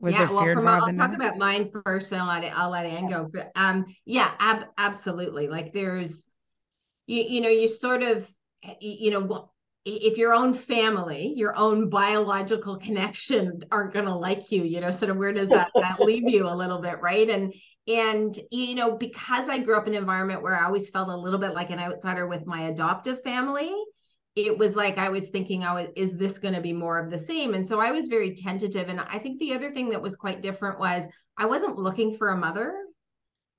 was 0.00 0.14
yeah, 0.14 0.30
well, 0.30 0.46
from, 0.46 0.66
I'll 0.66 0.92
talk 0.94 1.14
about 1.14 1.36
mine 1.36 1.70
first, 1.84 2.12
and 2.12 2.22
I'll 2.22 2.40
let 2.40 2.52
I'll 2.56 2.70
let 2.70 2.86
Anne 2.86 3.08
go. 3.08 3.28
But 3.32 3.50
um, 3.54 3.84
yeah, 4.04 4.32
ab- 4.38 4.68
absolutely. 4.78 5.48
Like 5.48 5.72
there's, 5.72 6.26
you 7.06 7.22
you 7.22 7.40
know, 7.40 7.48
you 7.48 7.68
sort 7.68 8.02
of, 8.02 8.28
you 8.80 9.10
know, 9.10 9.50
if 9.84 10.18
your 10.18 10.34
own 10.34 10.54
family, 10.54 11.32
your 11.36 11.56
own 11.56 11.88
biological 11.88 12.78
connection 12.78 13.60
aren't 13.70 13.92
going 13.92 14.04
to 14.04 14.14
like 14.14 14.50
you, 14.50 14.62
you 14.62 14.80
know, 14.80 14.90
sort 14.90 15.10
of 15.10 15.16
where 15.16 15.32
does 15.32 15.50
that 15.50 15.68
that 15.80 16.00
leave 16.00 16.28
you 16.28 16.46
a 16.46 16.54
little 16.54 16.80
bit, 16.80 17.00
right? 17.00 17.28
And 17.28 17.54
and 17.86 18.38
you 18.50 18.74
know, 18.74 18.96
because 18.96 19.48
I 19.48 19.58
grew 19.58 19.76
up 19.76 19.86
in 19.86 19.94
an 19.94 20.00
environment 20.00 20.42
where 20.42 20.58
I 20.58 20.64
always 20.64 20.90
felt 20.90 21.08
a 21.08 21.16
little 21.16 21.38
bit 21.38 21.54
like 21.54 21.70
an 21.70 21.78
outsider 21.78 22.26
with 22.26 22.46
my 22.46 22.68
adoptive 22.68 23.22
family, 23.22 23.74
it 24.36 24.56
was 24.56 24.76
like 24.76 24.96
I 24.96 25.08
was 25.08 25.28
thinking, 25.28 25.64
oh, 25.64 25.88
is 25.96 26.16
this 26.16 26.38
going 26.38 26.54
to 26.54 26.60
be 26.60 26.72
more 26.72 26.98
of 26.98 27.10
the 27.10 27.18
same? 27.18 27.54
And 27.54 27.66
so 27.66 27.80
I 27.80 27.90
was 27.90 28.06
very 28.06 28.34
tentative. 28.34 28.88
And 28.88 29.00
I 29.00 29.18
think 29.18 29.38
the 29.38 29.54
other 29.54 29.72
thing 29.72 29.90
that 29.90 30.02
was 30.02 30.16
quite 30.16 30.42
different 30.42 30.78
was 30.78 31.04
I 31.36 31.46
wasn't 31.46 31.78
looking 31.78 32.16
for 32.16 32.30
a 32.30 32.36
mother. 32.36 32.74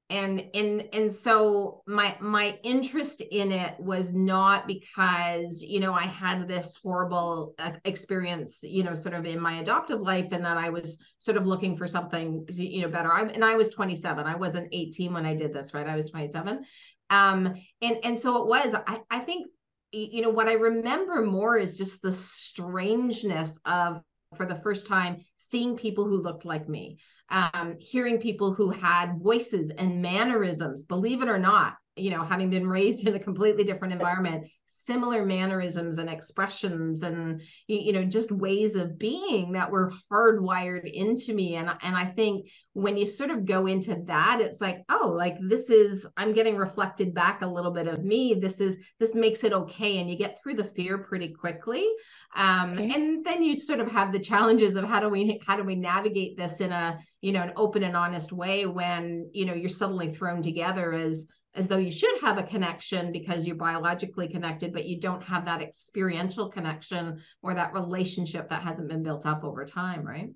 And 0.09 0.43
and 0.53 0.89
and 0.91 1.13
so 1.13 1.83
my 1.87 2.17
my 2.19 2.59
interest 2.63 3.21
in 3.21 3.53
it 3.53 3.79
was 3.79 4.11
not 4.13 4.67
because 4.67 5.63
you 5.63 5.79
know 5.79 5.93
i 5.93 6.05
had 6.05 6.49
this 6.49 6.75
horrible 6.83 7.55
uh, 7.59 7.71
experience 7.85 8.59
you 8.61 8.83
know 8.83 8.93
sort 8.93 9.15
of 9.15 9.25
in 9.25 9.39
my 9.39 9.59
adoptive 9.59 10.01
life 10.01 10.33
and 10.33 10.43
that 10.43 10.57
i 10.57 10.69
was 10.69 10.99
sort 11.17 11.37
of 11.37 11.45
looking 11.45 11.77
for 11.77 11.87
something 11.87 12.45
you 12.49 12.81
know 12.81 12.89
better. 12.89 13.09
I, 13.09 13.21
and 13.21 13.45
i 13.45 13.55
was 13.55 13.69
27 13.69 14.25
i 14.25 14.35
wasn't 14.35 14.67
18 14.73 15.13
when 15.13 15.25
i 15.25 15.33
did 15.33 15.53
this 15.53 15.73
right? 15.73 15.87
I 15.87 15.95
was 15.95 16.11
27 16.11 16.65
um 17.09 17.55
and 17.81 17.97
and 18.03 18.19
so 18.19 18.41
it 18.41 18.47
was. 18.49 18.75
I 18.75 18.99
i 19.09 19.19
think 19.19 19.47
you 19.91 20.21
know 20.21 20.29
what 20.29 20.47
i 20.47 20.53
remember 20.53 21.21
more 21.21 21.57
is 21.57 21.77
just 21.77 22.01
the 22.01 22.11
strangeness 22.11 23.57
of 23.65 24.01
for 24.37 24.45
the 24.45 24.55
first 24.55 24.87
time 24.87 25.17
seeing 25.37 25.75
people 25.75 26.05
who 26.05 26.21
looked 26.21 26.45
like 26.45 26.69
me 26.69 26.97
um, 27.29 27.75
hearing 27.79 28.17
people 28.19 28.53
who 28.53 28.69
had 28.69 29.19
voices 29.21 29.71
and 29.77 30.01
mannerisms 30.01 30.83
believe 30.83 31.21
it 31.21 31.29
or 31.29 31.37
not 31.37 31.75
you 32.01 32.09
know, 32.09 32.23
having 32.23 32.49
been 32.49 32.67
raised 32.67 33.07
in 33.07 33.15
a 33.15 33.19
completely 33.19 33.63
different 33.63 33.93
environment, 33.93 34.47
similar 34.65 35.25
mannerisms 35.25 35.97
and 35.97 36.09
expressions 36.09 37.03
and 37.03 37.41
you 37.67 37.93
know, 37.93 38.03
just 38.03 38.31
ways 38.31 38.75
of 38.75 38.97
being 38.97 39.51
that 39.51 39.69
were 39.69 39.93
hardwired 40.11 40.89
into 40.91 41.33
me. 41.33 41.55
And 41.55 41.69
and 41.81 41.95
I 41.95 42.05
think 42.05 42.47
when 42.73 42.97
you 42.97 43.05
sort 43.05 43.29
of 43.29 43.45
go 43.45 43.67
into 43.67 43.95
that, 44.07 44.41
it's 44.41 44.61
like, 44.61 44.83
oh, 44.89 45.13
like 45.15 45.35
this 45.47 45.69
is 45.69 46.05
I'm 46.17 46.33
getting 46.33 46.57
reflected 46.57 47.13
back 47.13 47.41
a 47.41 47.47
little 47.47 47.71
bit 47.71 47.87
of 47.87 48.03
me. 48.03 48.35
This 48.41 48.59
is 48.59 48.77
this 48.99 49.13
makes 49.13 49.43
it 49.43 49.53
okay. 49.53 49.99
And 49.99 50.09
you 50.09 50.17
get 50.17 50.41
through 50.41 50.55
the 50.55 50.63
fear 50.63 50.97
pretty 50.97 51.29
quickly. 51.29 51.87
Um, 52.35 52.71
okay. 52.71 52.93
and 52.93 53.25
then 53.25 53.43
you 53.43 53.57
sort 53.57 53.79
of 53.79 53.91
have 53.91 54.11
the 54.11 54.19
challenges 54.19 54.75
of 54.75 54.85
how 54.85 54.99
do 54.99 55.09
we 55.09 55.39
how 55.45 55.57
do 55.57 55.63
we 55.63 55.75
navigate 55.75 56.37
this 56.37 56.61
in 56.61 56.71
a 56.71 56.97
you 57.19 57.31
know 57.33 57.41
an 57.41 57.53
open 57.57 57.83
and 57.83 57.95
honest 57.95 58.31
way 58.31 58.65
when 58.65 59.29
you 59.33 59.45
know 59.45 59.53
you're 59.53 59.69
suddenly 59.69 60.13
thrown 60.13 60.41
together 60.41 60.93
as 60.93 61.27
as 61.53 61.67
though 61.67 61.77
you 61.77 61.91
should 61.91 62.21
have 62.21 62.37
a 62.37 62.43
connection 62.43 63.11
because 63.11 63.45
you're 63.45 63.55
biologically 63.55 64.27
connected, 64.27 64.71
but 64.71 64.85
you 64.85 64.99
don't 64.99 65.23
have 65.23 65.45
that 65.45 65.61
experiential 65.61 66.49
connection 66.49 67.21
or 67.41 67.53
that 67.53 67.73
relationship 67.73 68.49
that 68.49 68.63
hasn't 68.63 68.87
been 68.87 69.03
built 69.03 69.25
up 69.25 69.43
over 69.43 69.65
time, 69.65 70.05
right? 70.05 70.29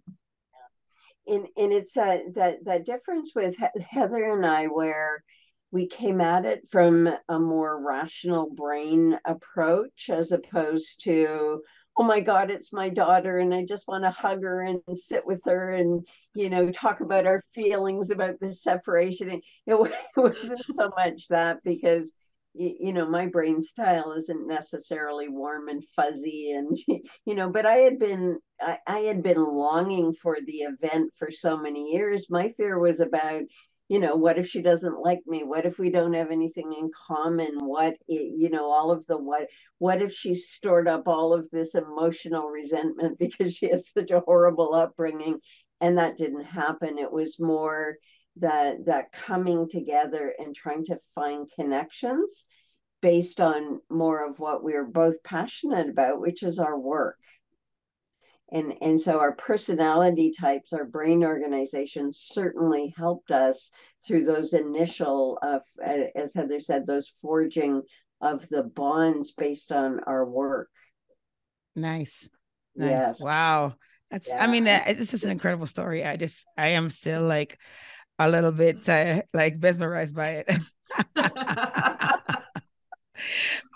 And 1.27 1.47
and 1.57 1.73
it's 1.73 1.97
uh, 1.97 2.19
that 2.35 2.65
that 2.65 2.85
difference 2.85 3.31
with 3.33 3.55
Heather 3.89 4.33
and 4.33 4.45
I, 4.45 4.67
where 4.67 5.23
we 5.71 5.87
came 5.87 6.21
at 6.21 6.45
it 6.45 6.69
from 6.69 7.09
a 7.27 7.39
more 7.39 7.83
rational 7.83 8.49
brain 8.53 9.17
approach 9.25 10.09
as 10.09 10.31
opposed 10.31 11.03
to 11.03 11.61
oh 11.97 12.03
my 12.03 12.19
god 12.19 12.51
it's 12.51 12.73
my 12.73 12.89
daughter 12.89 13.39
and 13.39 13.53
i 13.53 13.63
just 13.63 13.87
want 13.87 14.03
to 14.03 14.11
hug 14.11 14.41
her 14.43 14.61
and 14.63 14.81
sit 14.93 15.25
with 15.25 15.41
her 15.45 15.71
and 15.71 16.05
you 16.33 16.49
know 16.49 16.69
talk 16.71 16.99
about 16.99 17.25
our 17.25 17.41
feelings 17.53 18.11
about 18.11 18.39
this 18.39 18.61
separation. 18.61 19.29
It, 19.29 19.41
it 19.67 19.91
wasn't 20.15 20.65
so 20.71 20.91
much 20.95 21.27
that 21.29 21.59
because 21.63 22.13
you 22.53 22.93
know 22.93 23.09
my 23.09 23.25
brain 23.25 23.59
style 23.61 24.13
isn't 24.13 24.47
necessarily 24.47 25.27
warm 25.27 25.67
and 25.67 25.83
fuzzy 25.95 26.51
and 26.51 26.77
you 27.25 27.35
know 27.35 27.49
but 27.49 27.65
i 27.65 27.77
had 27.77 27.99
been 27.99 28.39
I, 28.61 28.77
I 28.87 28.99
had 28.99 29.21
been 29.23 29.43
longing 29.43 30.13
for 30.13 30.37
the 30.45 30.59
event 30.59 31.11
for 31.17 31.29
so 31.29 31.57
many 31.57 31.91
years. 31.91 32.27
My 32.29 32.53
fear 32.55 32.79
was 32.79 32.99
about 33.01 33.41
you 33.87 33.99
know 33.99 34.15
what 34.15 34.39
if 34.39 34.47
she 34.47 34.61
doesn't 34.61 34.99
like 34.99 35.21
me? 35.27 35.43
What 35.43 35.65
if 35.65 35.77
we 35.77 35.91
don't 35.91 36.13
have 36.13 36.31
anything 36.31 36.73
in 36.73 36.89
common? 37.07 37.59
What 37.59 37.95
you 38.07 38.49
know 38.49 38.65
all 38.65 38.91
of 38.91 39.05
the 39.05 39.17
what 39.17 39.47
what 39.77 40.01
if 40.01 40.11
she 40.11 40.33
stored 40.33 40.87
up 40.87 41.07
all 41.07 41.33
of 41.33 41.47
this 41.51 41.75
emotional 41.75 42.49
resentment 42.49 43.19
because 43.19 43.55
she 43.55 43.69
had 43.69 43.85
such 43.85 44.11
a 44.11 44.21
horrible 44.21 44.73
upbringing? 44.73 45.39
And 45.81 45.97
that 45.97 46.17
didn't 46.17 46.45
happen. 46.45 46.97
It 46.97 47.11
was 47.11 47.39
more 47.39 47.97
that 48.37 48.85
that 48.85 49.11
coming 49.11 49.69
together 49.69 50.33
and 50.37 50.55
trying 50.55 50.85
to 50.85 50.99
find 51.13 51.47
connections 51.57 52.45
based 53.01 53.39
on 53.39 53.79
more 53.89 54.27
of 54.27 54.39
what 54.39 54.63
we 54.63 54.73
are 54.73 54.83
both 54.83 55.21
passionate 55.23 55.89
about 55.89 56.19
which 56.19 56.43
is 56.43 56.59
our 56.59 56.77
work 56.77 57.17
and 58.51 58.73
and 58.81 58.99
so 58.99 59.19
our 59.19 59.31
personality 59.31 60.31
types 60.31 60.73
our 60.73 60.85
brain 60.85 61.23
organization 61.23 62.11
certainly 62.13 62.93
helped 62.95 63.31
us 63.31 63.71
through 64.05 64.23
those 64.23 64.53
initial 64.53 65.39
uh, 65.41 65.59
as 66.15 66.33
heather 66.33 66.59
said 66.59 66.85
those 66.85 67.11
forging 67.21 67.81
of 68.21 68.47
the 68.49 68.63
bonds 68.63 69.31
based 69.31 69.71
on 69.71 69.99
our 70.07 70.25
work. 70.25 70.69
Nice. 71.75 72.29
Nice. 72.75 72.89
Yes. 72.89 73.21
wow. 73.21 73.73
That's 74.11 74.27
yeah. 74.27 74.43
i 74.43 74.47
mean 74.47 74.67
it's 74.67 75.11
just 75.11 75.23
an 75.23 75.31
incredible 75.31 75.65
story. 75.65 76.05
I 76.05 76.15
just 76.15 76.45
i 76.57 76.69
am 76.69 76.89
still 76.89 77.23
like 77.23 77.57
a 78.19 78.29
little 78.29 78.51
bit 78.51 78.87
uh, 78.87 79.23
like 79.33 79.57
mesmerized 79.57 80.15
by 80.15 80.43
it. 80.45 80.51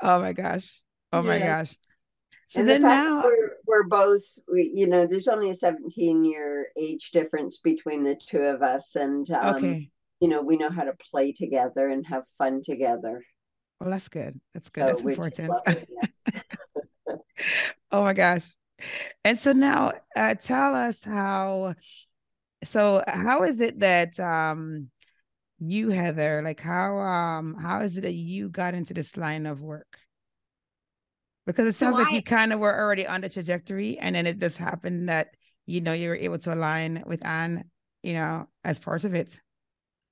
Oh 0.02 0.20
my 0.22 0.34
gosh. 0.34 0.84
Oh 1.12 1.22
my 1.22 1.40
gosh 1.40 1.76
so 2.50 2.62
and 2.62 2.68
then 2.70 2.82
the 2.82 2.88
now 2.88 3.24
we're, 3.24 3.52
we're 3.68 3.84
both, 3.84 4.24
we, 4.52 4.72
you 4.74 4.88
know, 4.88 5.06
there's 5.06 5.28
only 5.28 5.52
a 5.52 5.54
17 5.54 6.26
year 6.26 6.70
age 6.76 7.12
difference 7.12 7.60
between 7.60 8.04
the 8.04 8.16
two 8.16 8.40
of 8.40 8.64
us. 8.64 8.96
And, 8.96 9.30
um, 9.30 9.56
okay. 9.58 9.92
you 10.20 10.28
know, 10.28 10.42
we 10.42 10.58
know 10.58 10.72
how 10.72 10.84
to 10.84 10.94
play 11.12 11.32
together 11.32 11.88
and 11.88 12.04
have 12.08 12.24
fun 12.40 12.64
together. 12.66 13.24
Well, 13.80 13.92
that's 13.92 14.10
good. 14.10 14.42
That's 14.56 14.70
good. 14.70 14.82
So 14.82 14.88
that's 14.88 15.02
important. 15.06 15.52
oh 17.92 18.04
my 18.04 18.14
gosh. 18.14 18.46
And 19.24 19.38
so 19.38 19.52
now 19.52 19.92
uh, 20.16 20.34
tell 20.34 20.74
us 20.74 21.04
how, 21.04 21.76
so 22.64 23.04
how 23.08 23.44
is 23.44 23.62
it 23.62 23.82
that, 23.82 24.20
um, 24.20 24.90
you 25.60 25.92
Heather, 25.92 26.42
like 26.44 26.62
how, 26.62 26.98
um, 26.98 27.54
how 27.54 27.82
is 27.82 27.96
it 27.96 28.02
that 28.02 28.14
you 28.14 28.50
got 28.50 28.74
into 28.74 28.96
this 28.96 29.18
line 29.18 29.46
of 29.46 29.62
work? 29.62 30.00
Because 31.50 31.68
it 31.68 31.74
sounds 31.74 31.96
so 31.96 32.02
like 32.02 32.12
I, 32.12 32.16
you 32.18 32.24
kind 32.24 32.54
of 32.54 32.60
were 32.60 32.78
already 32.78 33.08
on 33.08 33.22
the 33.22 33.30
trajectory 33.30 33.98
and 33.98 34.16
then 34.16 34.28
it 34.28 34.40
just 34.40 34.58
happened 34.58 35.10
that 35.10 35.30
you 35.66 35.82
know 35.82 35.94
you 35.94 36.10
were 36.10 36.16
able 36.16 36.38
to 36.40 36.54
align 36.54 37.04
with 37.08 37.26
anne 37.26 37.66
you 38.04 38.14
know 38.14 38.48
as 38.64 38.78
part 38.78 39.04
of 39.04 39.16
it 39.16 39.40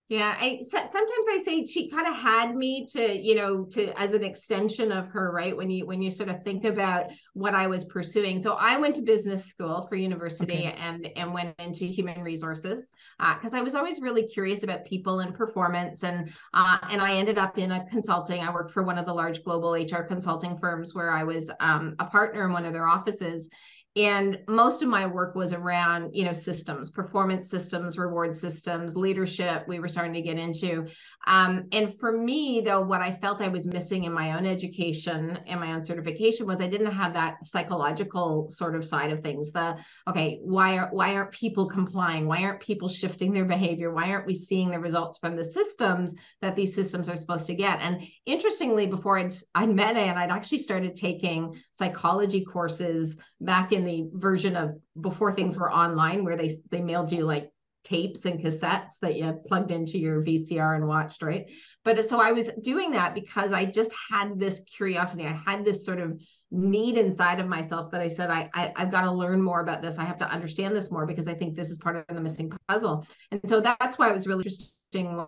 yeah, 0.10 0.38
I 0.40 0.62
sometimes 0.70 0.94
I 0.96 1.42
say 1.44 1.66
she 1.66 1.90
kind 1.90 2.08
of 2.08 2.16
had 2.16 2.56
me 2.56 2.86
to, 2.94 3.18
you 3.18 3.36
know, 3.36 3.66
to 3.66 3.92
as 4.00 4.14
an 4.14 4.24
extension 4.24 4.94
of 4.94 5.08
her, 5.10 5.34
right? 5.34 5.56
When 5.56 5.70
you 5.70 5.86
when 5.86 6.02
you 6.02 6.12
sort 6.12 6.30
of 6.30 6.44
think 6.44 6.64
about 6.64 7.08
what 7.34 7.54
I 7.54 7.68
was 7.68 7.84
pursuing. 7.84 8.42
So 8.42 8.54
I 8.54 8.78
went 8.78 8.96
to 8.96 9.02
business 9.02 9.44
school 9.44 9.86
for 9.90 9.96
university 9.96 10.60
okay. 10.60 10.78
and 10.80 11.10
and 11.18 11.34
went 11.34 11.60
into 11.60 11.86
human 11.86 12.22
resources 12.22 12.90
because 13.20 13.54
uh, 13.54 13.58
I 13.58 13.62
was 13.62 13.76
always 13.76 14.00
really 14.00 14.26
curious 14.26 14.64
about 14.64 14.86
people 14.86 15.20
and 15.20 15.36
performance 15.36 16.04
and 16.04 16.32
uh, 16.54 16.78
and 16.90 17.02
I 17.02 17.16
ended 17.16 17.38
up 17.38 17.58
in 17.58 17.72
a 17.72 17.86
consulting. 17.90 18.42
I 18.42 18.54
worked 18.54 18.72
for 18.72 18.84
one 18.84 18.98
of 18.98 19.06
the 19.06 19.14
large 19.14 19.44
global 19.44 19.74
HR 19.74 20.04
consulting 20.04 20.58
firms 20.58 20.96
where 20.96 21.12
I 21.12 21.26
was 21.26 21.52
um, 21.60 21.96
a 22.00 22.06
partner 22.06 22.46
in 22.46 22.54
one 22.54 22.64
of 22.64 22.72
their 22.72 22.88
offices 22.88 23.50
and 23.98 24.39
most 24.48 24.82
of 24.82 24.89
my 24.89 25.06
work 25.06 25.36
was 25.36 25.54
around 25.54 26.13
you 26.13 26.24
know 26.24 26.32
systems 26.32 26.89
performance 26.89 27.50
systems 27.50 27.98
reward 27.98 28.38
systems 28.38 28.96
leadership 28.96 29.66
we 29.68 29.80
were 29.80 29.88
starting 29.88 30.13
to 30.13 30.22
get 30.22 30.38
into. 30.38 30.88
Um, 31.25 31.68
Anne 31.72 31.94
for 32.00 32.12
me 32.12 32.62
though 32.63 32.82
what 32.82 33.01
i 33.01 33.13
felt 33.13 33.42
i 33.42 33.48
was 33.48 33.68
missing 33.68 34.06
in 34.06 34.13
my 34.13 34.38
own 34.38 34.46
education 34.46 35.39
and 35.48 35.60
my 35.60 35.74
own 35.74 35.84
certification 35.84 36.46
was 36.46 36.62
i 36.62 36.68
didn't 36.68 36.92
have 36.92 37.13
that 37.13 37.46
psychological 37.46 38.48
sort 38.50 38.75
of 38.75 38.86
side 38.86 39.12
of 39.12 39.22
things 39.22 39.51
the 39.51 39.75
okay 40.08 40.39
why 40.42 40.77
are 40.77 40.89
why 40.92 41.16
aren't 41.16 41.32
people 41.32 41.68
complying? 41.68 42.27
Why 42.27 42.44
aren't 42.44 42.60
people 42.60 42.88
shifting 42.88 43.34
their 43.34 43.46
behavior? 43.46 43.92
Why 43.92 44.10
aren't 44.12 44.25
we 44.25 44.36
seeing 44.36 44.70
the 44.70 44.80
results 44.80 45.18
from 45.18 45.36
the 45.36 45.46
systems 45.46 46.13
that 46.42 46.56
these 46.56 46.74
systems 46.74 47.10
are 47.10 47.16
supposed 47.16 47.48
to 47.48 47.56
get? 47.56 47.80
And 47.80 48.04
interestingly 48.25 48.88
before 48.88 49.18
i'd, 49.18 49.34
I'd 49.56 49.70
met 49.70 49.96
and 49.96 50.20
i'd 50.20 50.32
actually 50.32 50.60
started 50.60 50.96
taking 50.96 51.60
psychology 51.72 52.44
courses 52.44 53.18
back 53.42 53.72
in 53.72 53.86
the 53.88 54.10
version 54.13 54.56
of 54.56 54.75
before 55.00 55.34
things 55.34 55.58
were 55.58 55.72
online 55.72 56.24
where 56.24 56.38
they 56.38 56.51
they 56.70 56.82
mailed 56.82 57.12
you 57.12 57.25
like 57.25 57.51
tapes 57.84 58.25
and 58.25 58.41
cassettes 58.41 59.00
that 59.01 59.15
you 59.15 59.39
plugged 59.46 59.72
into 59.72 59.98
your 59.98 60.22
VCR 60.22 60.75
and 60.75 60.88
watched, 60.88 61.22
right? 61.24 61.46
But 61.86 62.03
so 62.10 62.20
I 62.20 62.34
was 62.34 62.50
doing 62.62 62.91
that 62.91 63.15
because 63.15 63.53
I 63.53 63.63
just 63.65 63.94
had 64.12 64.38
this 64.38 64.60
curiosity. 64.75 65.25
I 65.25 65.32
had 65.32 65.63
this 65.63 65.86
sort 65.86 66.00
of 66.00 66.20
need 66.51 66.98
inside 66.98 67.39
of 67.39 67.48
myself 67.48 67.89
that 67.91 68.01
I 68.01 68.10
said, 68.10 68.29
I, 68.29 68.50
I 68.53 68.74
have 68.75 68.91
got 68.91 69.03
to 69.03 69.12
learn 69.12 69.41
more 69.41 69.62
about 69.62 69.82
this. 69.82 69.98
I 69.98 70.03
have 70.03 70.17
to 70.17 70.29
understand 70.29 70.75
this 70.75 70.91
more 70.91 71.06
because 71.06 71.29
I 71.29 71.34
think 71.34 71.56
this 71.56 71.70
is 71.70 71.77
part 71.77 71.96
of 71.96 72.03
the 72.13 72.20
missing 72.20 72.51
puzzle. 72.67 73.08
And 73.32 73.39
so 73.48 73.62
that's 73.62 73.98
why 73.98 74.10
it 74.10 74.13
was 74.13 74.27
really 74.27 74.44
interesting 74.44 75.25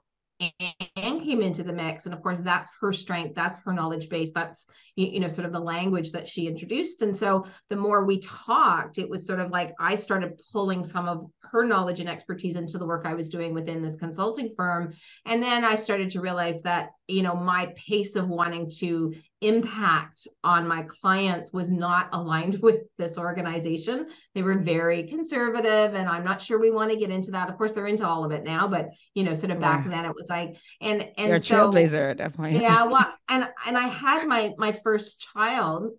Came 1.24 1.42
into 1.42 1.64
the 1.64 1.74
mix. 1.74 2.06
And 2.06 2.14
of 2.14 2.22
course, 2.24 2.40
that's 2.40 2.72
her 2.82 2.94
strength, 2.94 3.36
that's 3.36 3.58
her 3.60 3.74
knowledge 3.74 4.10
base, 4.10 4.32
that's, 4.34 4.66
you 4.96 5.20
know, 5.20 5.28
sort 5.28 5.46
of 5.46 5.52
the 5.52 5.60
language 5.60 6.12
that 6.12 6.28
she 6.28 6.48
introduced. 6.48 7.02
And 7.02 7.16
so 7.16 7.46
the 7.70 7.76
more 7.76 8.06
we 8.06 8.20
talked, 8.20 8.98
it 8.98 9.10
was 9.10 9.28
sort 9.28 9.40
of 9.40 9.52
like 9.52 9.74
I 9.80 9.96
started 9.96 10.42
pulling 10.52 10.84
some 10.84 11.08
of 11.08 11.30
her 11.52 11.66
knowledge 11.66 12.00
and 12.00 12.10
expertise 12.10 12.56
into 12.56 12.78
the 12.78 12.86
work 12.86 13.06
I 13.06 13.14
was 13.14 13.30
doing 13.30 13.54
within 13.54 13.82
this 13.82 13.98
consulting 13.98 14.54
firm. 14.56 14.94
And 15.26 15.44
then 15.44 15.64
I 15.64 15.76
started 15.76 16.12
to 16.12 16.22
realize 16.22 16.62
that 16.62 16.92
you 17.10 17.24
know 17.24 17.36
my 17.36 17.74
pace 17.76 18.16
of 18.16 18.28
wanting 18.28 18.70
to 18.70 19.14
impact 19.42 20.28
on 20.44 20.68
my 20.68 20.84
clients 20.84 21.52
was 21.52 21.70
not 21.70 22.10
aligned 22.14 22.62
with 22.62 22.82
this 22.98 23.18
organization. 23.18 24.08
They 24.36 24.44
were 24.44 24.58
very 24.58 25.04
conservative 25.04 25.96
and 25.96 26.08
i'm 26.08 26.24
not 26.24 26.42
sure 26.42 26.60
we 26.60 26.72
want 26.72 26.92
to 26.92 26.98
get 26.98 27.10
into 27.10 27.32
that. 27.32 27.50
Of 27.50 27.58
course 27.58 27.74
they're 27.74 27.88
into 27.88 28.06
all 28.06 28.24
of 28.24 28.32
it 28.32 28.44
now 28.44 28.68
but 28.68 28.90
you 29.14 29.24
know 29.24 29.34
sort 29.34 29.52
of 29.52 29.60
back 29.60 29.86
yeah. 29.86 29.92
then 29.92 30.06
it 30.06 30.16
was 30.16 30.30
like 30.30 30.56
and 30.82 31.08
and 31.18 31.30
You're 31.30 31.40
so, 31.40 31.72
trailblazer 31.72 32.18
definitely 32.18 32.62
yeah 32.62 32.84
well 32.86 33.14
and 33.30 33.48
and 33.66 33.78
i 33.78 33.88
had 33.88 34.28
my 34.28 34.54
my 34.58 34.72
first 34.84 35.28
child 35.34 35.92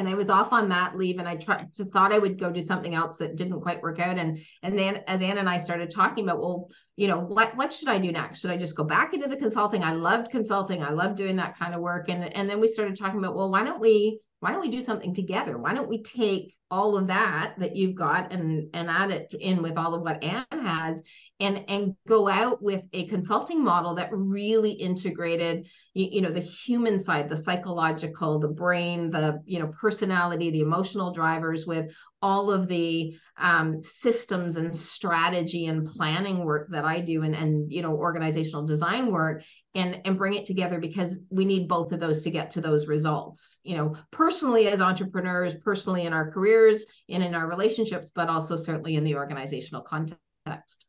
and 0.00 0.08
I 0.08 0.14
was 0.14 0.30
off 0.30 0.52
on 0.52 0.68
mat 0.68 0.96
leave 0.96 1.18
and 1.18 1.28
I 1.28 1.36
tried 1.36 1.72
to 1.74 1.84
thought 1.84 2.12
I 2.12 2.18
would 2.18 2.40
go 2.40 2.50
do 2.50 2.60
something 2.60 2.94
else 2.94 3.18
that 3.18 3.36
didn't 3.36 3.60
quite 3.60 3.82
work 3.82 4.00
out. 4.00 4.18
And 4.18 4.38
and 4.62 4.76
then 4.76 5.02
as 5.06 5.22
Anne 5.22 5.38
and 5.38 5.48
I 5.48 5.58
started 5.58 5.90
talking 5.90 6.24
about, 6.24 6.40
well, 6.40 6.68
you 6.96 7.06
know, 7.06 7.20
what 7.20 7.56
what 7.56 7.72
should 7.72 7.88
I 7.88 7.98
do 7.98 8.10
next? 8.10 8.40
Should 8.40 8.50
I 8.50 8.56
just 8.56 8.74
go 8.74 8.84
back 8.84 9.14
into 9.14 9.28
the 9.28 9.36
consulting? 9.36 9.84
I 9.84 9.92
loved 9.92 10.30
consulting. 10.30 10.82
I 10.82 10.90
loved 10.90 11.16
doing 11.16 11.36
that 11.36 11.58
kind 11.58 11.74
of 11.74 11.80
work. 11.80 12.08
And 12.08 12.24
and 12.34 12.48
then 12.48 12.60
we 12.60 12.66
started 12.66 12.98
talking 12.98 13.18
about, 13.18 13.36
well, 13.36 13.50
why 13.50 13.64
don't 13.64 13.80
we 13.80 14.20
why 14.40 14.52
don't 14.52 14.62
we 14.62 14.70
do 14.70 14.80
something 14.80 15.14
together? 15.14 15.58
Why 15.58 15.74
don't 15.74 15.88
we 15.88 16.02
take 16.02 16.56
all 16.70 16.96
of 16.96 17.08
that 17.08 17.54
that 17.58 17.74
you've 17.74 17.94
got 17.94 18.32
and 18.32 18.68
and 18.74 18.88
add 18.88 19.10
it 19.10 19.34
in 19.38 19.62
with 19.62 19.76
all 19.76 19.94
of 19.94 20.02
what 20.02 20.22
Anne 20.22 20.44
has 20.52 21.02
and 21.40 21.64
and 21.68 21.94
go 22.06 22.28
out 22.28 22.62
with 22.62 22.84
a 22.92 23.06
consulting 23.08 23.62
model 23.62 23.94
that 23.94 24.08
really 24.12 24.70
integrated 24.72 25.66
you, 25.94 26.08
you, 26.12 26.20
know 26.20 26.30
the 26.30 26.40
human 26.40 26.98
side 26.98 27.28
the 27.28 27.36
psychological 27.36 28.38
the 28.38 28.48
brain 28.48 29.10
the 29.10 29.42
you 29.46 29.58
know 29.58 29.72
personality 29.80 30.50
the 30.50 30.60
emotional 30.60 31.12
drivers 31.12 31.66
with 31.66 31.86
all 32.22 32.50
of 32.50 32.68
the 32.68 33.16
um, 33.40 33.82
systems 33.82 34.56
and 34.56 34.74
strategy 34.74 35.66
and 35.66 35.86
planning 35.86 36.44
work 36.44 36.68
that 36.70 36.84
I 36.84 37.00
do 37.00 37.22
and 37.22 37.34
and 37.34 37.72
you 37.72 37.82
know 37.82 37.92
organizational 37.92 38.66
design 38.66 39.10
work 39.10 39.42
and 39.74 40.00
and 40.04 40.18
bring 40.18 40.34
it 40.34 40.46
together 40.46 40.78
because 40.78 41.18
we 41.30 41.44
need 41.44 41.68
both 41.68 41.92
of 41.92 42.00
those 42.00 42.22
to 42.22 42.30
get 42.30 42.50
to 42.52 42.60
those 42.60 42.86
results. 42.86 43.58
You 43.64 43.76
know 43.76 43.96
personally 44.10 44.68
as 44.68 44.80
entrepreneurs 44.80 45.54
personally 45.64 46.04
in 46.04 46.12
our 46.12 46.30
careers 46.30 46.84
and 47.08 47.22
in 47.22 47.34
our 47.34 47.48
relationships 47.48 48.10
but 48.14 48.28
also 48.28 48.56
certainly 48.56 48.96
in 48.96 49.04
the 49.04 49.16
organizational 49.16 49.82
context. 49.82 50.86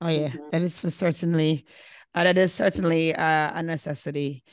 Oh 0.00 0.08
yeah. 0.08 0.28
Mm-hmm. 0.28 0.48
that 0.52 0.62
is 0.62 0.78
for 0.78 0.90
certainly 0.90 1.66
uh, 2.14 2.24
that 2.24 2.38
is 2.38 2.52
certainly 2.54 3.14
uh, 3.14 3.52
a 3.54 3.62
necessity. 3.62 4.44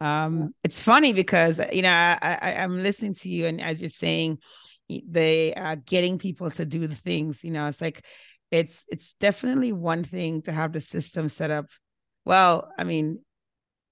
Um 0.00 0.54
it's 0.62 0.78
funny 0.80 1.12
because 1.12 1.60
you 1.72 1.82
know 1.82 1.90
I, 1.90 2.18
I 2.22 2.54
i'm 2.62 2.82
listening 2.82 3.14
to 3.14 3.30
you 3.30 3.46
and 3.46 3.62
as 3.62 3.80
you're 3.80 3.88
saying 3.88 4.38
they 4.88 5.54
are 5.54 5.76
getting 5.76 6.18
people 6.18 6.50
to 6.50 6.64
do 6.64 6.86
the 6.86 6.94
things 6.94 7.42
you 7.42 7.50
know 7.50 7.66
it's 7.66 7.80
like 7.80 8.04
it's 8.50 8.84
it's 8.88 9.14
definitely 9.20 9.72
one 9.72 10.04
thing 10.04 10.42
to 10.42 10.52
have 10.52 10.72
the 10.72 10.80
system 10.80 11.28
set 11.28 11.50
up. 11.50 11.66
Well 12.24 12.70
i 12.78 12.84
mean 12.84 13.22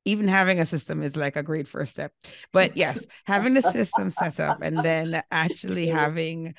even 0.04 0.28
having 0.28 0.60
a 0.60 0.66
system 0.66 1.02
is 1.02 1.16
like 1.16 1.36
a 1.36 1.42
great 1.42 1.66
first 1.66 1.92
step 1.92 2.12
but 2.52 2.76
yes 2.76 3.06
having 3.24 3.54
the 3.54 3.62
system 3.62 4.10
set 4.10 4.38
up 4.38 4.58
and 4.60 4.84
then 4.84 5.22
actually 5.30 5.86
having 5.86 6.54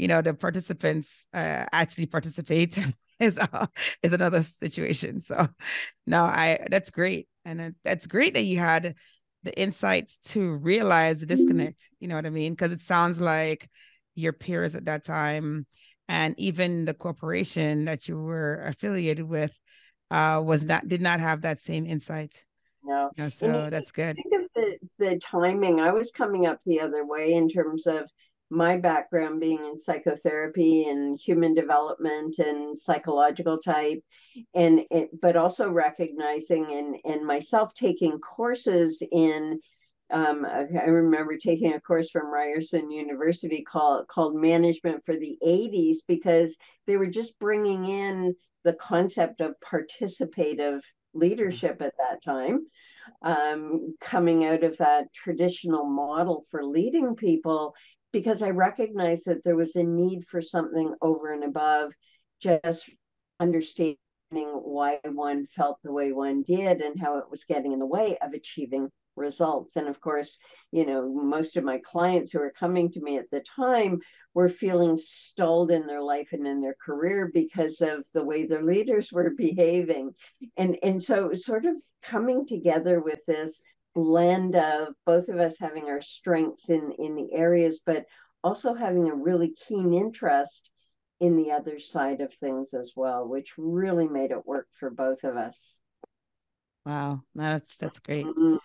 you 0.00 0.08
know 0.08 0.22
the 0.22 0.32
participants 0.32 1.26
uh, 1.34 1.66
actually 1.72 2.06
participate 2.06 2.78
is 3.20 3.36
uh, 3.38 3.66
is 4.02 4.12
another 4.14 4.42
situation. 4.42 5.20
So 5.20 5.46
no 6.06 6.24
i 6.24 6.66
that's 6.70 6.90
great. 6.90 7.28
And 7.44 7.74
that's 7.84 8.06
great 8.06 8.34
that 8.34 8.44
you 8.44 8.58
had 8.58 8.94
the 9.42 9.58
insights 9.58 10.18
to 10.18 10.54
realize 10.56 11.18
the 11.18 11.26
disconnect 11.26 11.88
you 11.98 12.08
know 12.08 12.14
what 12.14 12.26
i 12.26 12.30
mean 12.30 12.52
because 12.52 12.72
it 12.72 12.82
sounds 12.82 13.20
like 13.20 13.68
your 14.14 14.32
peers 14.32 14.74
at 14.74 14.84
that 14.84 15.04
time 15.04 15.66
and 16.10 16.34
even 16.38 16.84
the 16.84 16.94
corporation 16.94 17.84
that 17.84 18.08
you 18.08 18.18
were 18.18 18.64
affiliated 18.66 19.24
with 19.24 19.52
uh, 20.10 20.42
was 20.44 20.64
not 20.64 20.88
did 20.88 21.00
not 21.00 21.20
have 21.20 21.42
that 21.42 21.62
same 21.62 21.86
insight. 21.86 22.44
No, 23.16 23.28
so 23.28 23.70
that's 23.70 23.92
good. 23.92 24.16
Think 24.16 24.34
of 24.34 24.48
the 24.54 24.78
the 24.98 25.18
timing. 25.18 25.80
I 25.80 25.92
was 25.92 26.10
coming 26.10 26.46
up 26.46 26.60
the 26.64 26.80
other 26.80 27.06
way 27.06 27.34
in 27.34 27.48
terms 27.48 27.86
of 27.86 28.10
my 28.50 28.76
background 28.76 29.40
being 29.40 29.64
in 29.64 29.78
psychotherapy 29.78 30.88
and 30.88 31.18
human 31.18 31.54
development 31.54 32.38
and 32.38 32.76
psychological 32.76 33.58
type 33.58 34.02
and 34.54 34.80
it, 34.90 35.08
but 35.20 35.36
also 35.36 35.70
recognizing 35.70 36.66
and 36.72 36.96
and 37.04 37.26
myself 37.26 37.72
taking 37.74 38.18
courses 38.18 39.02
in 39.12 39.60
um, 40.12 40.44
I 40.44 40.86
remember 40.86 41.36
taking 41.36 41.74
a 41.74 41.80
course 41.80 42.10
from 42.10 42.32
Ryerson 42.32 42.90
University 42.90 43.62
called 43.62 44.08
called 44.08 44.34
Management 44.34 45.04
for 45.06 45.14
the 45.16 45.38
80s 45.46 45.98
because 46.08 46.56
they 46.86 46.96
were 46.96 47.06
just 47.06 47.38
bringing 47.38 47.84
in 47.84 48.34
the 48.64 48.72
concept 48.74 49.40
of 49.40 49.54
participative 49.64 50.80
leadership 51.14 51.80
at 51.80 51.94
that 51.98 52.22
time, 52.22 52.66
um, 53.22 53.94
coming 54.00 54.44
out 54.44 54.64
of 54.64 54.76
that 54.78 55.12
traditional 55.12 55.84
model 55.84 56.44
for 56.50 56.64
leading 56.64 57.14
people, 57.14 57.74
because 58.12 58.42
I 58.42 58.50
recognized 58.50 59.26
that 59.26 59.44
there 59.44 59.56
was 59.56 59.76
a 59.76 59.82
need 59.82 60.26
for 60.26 60.42
something 60.42 60.94
over 61.00 61.32
and 61.32 61.44
above 61.44 61.92
just 62.40 62.88
understanding 63.38 63.96
why 64.30 64.98
one 65.04 65.46
felt 65.46 65.78
the 65.82 65.92
way 65.92 66.12
one 66.12 66.42
did 66.42 66.80
and 66.80 67.00
how 67.00 67.18
it 67.18 67.30
was 67.30 67.44
getting 67.44 67.72
in 67.72 67.78
the 67.78 67.86
way 67.86 68.16
of 68.18 68.32
achieving 68.32 68.88
results. 69.16 69.76
And 69.76 69.88
of 69.88 70.00
course, 70.00 70.38
you 70.72 70.86
know, 70.86 71.08
most 71.12 71.56
of 71.56 71.64
my 71.64 71.78
clients 71.78 72.32
who 72.32 72.38
were 72.38 72.52
coming 72.56 72.90
to 72.92 73.00
me 73.00 73.18
at 73.18 73.30
the 73.30 73.40
time 73.56 74.00
were 74.34 74.48
feeling 74.48 74.96
stalled 74.96 75.70
in 75.70 75.86
their 75.86 76.02
life 76.02 76.28
and 76.32 76.46
in 76.46 76.60
their 76.60 76.76
career 76.84 77.30
because 77.32 77.80
of 77.80 78.06
the 78.14 78.22
way 78.24 78.46
their 78.46 78.62
leaders 78.62 79.12
were 79.12 79.30
behaving. 79.36 80.14
And, 80.56 80.78
and 80.82 81.02
so 81.02 81.24
it 81.24 81.30
was 81.30 81.44
sort 81.44 81.66
of 81.66 81.76
coming 82.02 82.46
together 82.46 83.00
with 83.00 83.20
this 83.26 83.60
blend 83.94 84.56
of 84.56 84.94
both 85.04 85.28
of 85.28 85.38
us 85.38 85.56
having 85.58 85.84
our 85.84 86.00
strengths 86.00 86.68
in, 86.68 86.92
in 86.98 87.14
the 87.14 87.32
areas, 87.32 87.80
but 87.84 88.06
also 88.42 88.74
having 88.74 89.08
a 89.08 89.14
really 89.14 89.54
keen 89.68 89.92
interest 89.92 90.70
in 91.20 91.36
the 91.36 91.50
other 91.52 91.78
side 91.78 92.20
of 92.20 92.32
things 92.34 92.72
as 92.72 92.92
well, 92.96 93.28
which 93.28 93.54
really 93.58 94.08
made 94.08 94.30
it 94.30 94.46
work 94.46 94.66
for 94.78 94.90
both 94.90 95.22
of 95.24 95.36
us. 95.36 95.80
Wow, 96.86 97.22
that's 97.34 97.76
that's 97.76 97.98
great. 97.98 98.24
Mm-hmm. 98.24 98.56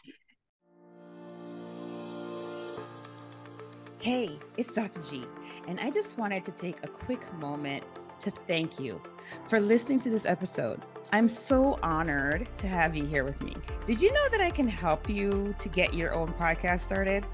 Hey, 3.99 4.39
it's 4.55 4.71
Dr. 4.71 5.01
G, 5.01 5.25
and 5.67 5.79
I 5.79 5.89
just 5.89 6.17
wanted 6.17 6.45
to 6.45 6.51
take 6.51 6.83
a 6.83 6.87
quick 6.87 7.33
moment 7.33 7.83
to 8.19 8.31
thank 8.31 8.79
you 8.79 9.01
for 9.47 9.59
listening 9.59 9.99
to 10.01 10.09
this 10.09 10.25
episode. 10.25 10.81
I'm 11.11 11.27
so 11.27 11.79
honored 11.83 12.47
to 12.57 12.67
have 12.67 12.95
you 12.95 13.05
here 13.05 13.23
with 13.23 13.41
me. 13.41 13.55
Did 13.85 14.01
you 14.01 14.11
know 14.11 14.29
that 14.29 14.41
I 14.41 14.49
can 14.49 14.67
help 14.67 15.09
you 15.09 15.55
to 15.59 15.69
get 15.69 15.93
your 15.93 16.13
own 16.13 16.33
podcast 16.33 16.81
started? 16.81 17.25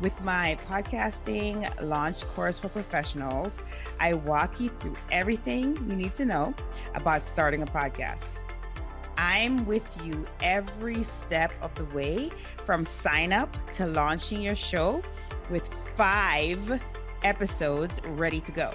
With 0.00 0.20
my 0.22 0.58
podcasting 0.68 1.70
launch 1.82 2.22
course 2.34 2.58
for 2.58 2.68
professionals, 2.68 3.58
I 4.00 4.14
walk 4.14 4.58
you 4.58 4.70
through 4.80 4.96
everything 5.12 5.76
you 5.88 5.96
need 5.96 6.14
to 6.16 6.24
know 6.24 6.54
about 6.94 7.24
starting 7.24 7.62
a 7.62 7.66
podcast. 7.66 8.34
I'm 9.16 9.64
with 9.66 9.86
you 10.04 10.26
every 10.42 11.02
step 11.04 11.52
of 11.62 11.74
the 11.76 11.84
way 11.96 12.30
from 12.64 12.84
sign 12.84 13.32
up 13.32 13.56
to 13.72 13.86
launching 13.86 14.42
your 14.42 14.56
show 14.56 15.02
with 15.50 15.68
five 15.96 16.80
episodes 17.22 18.00
ready 18.04 18.40
to 18.40 18.52
go. 18.52 18.74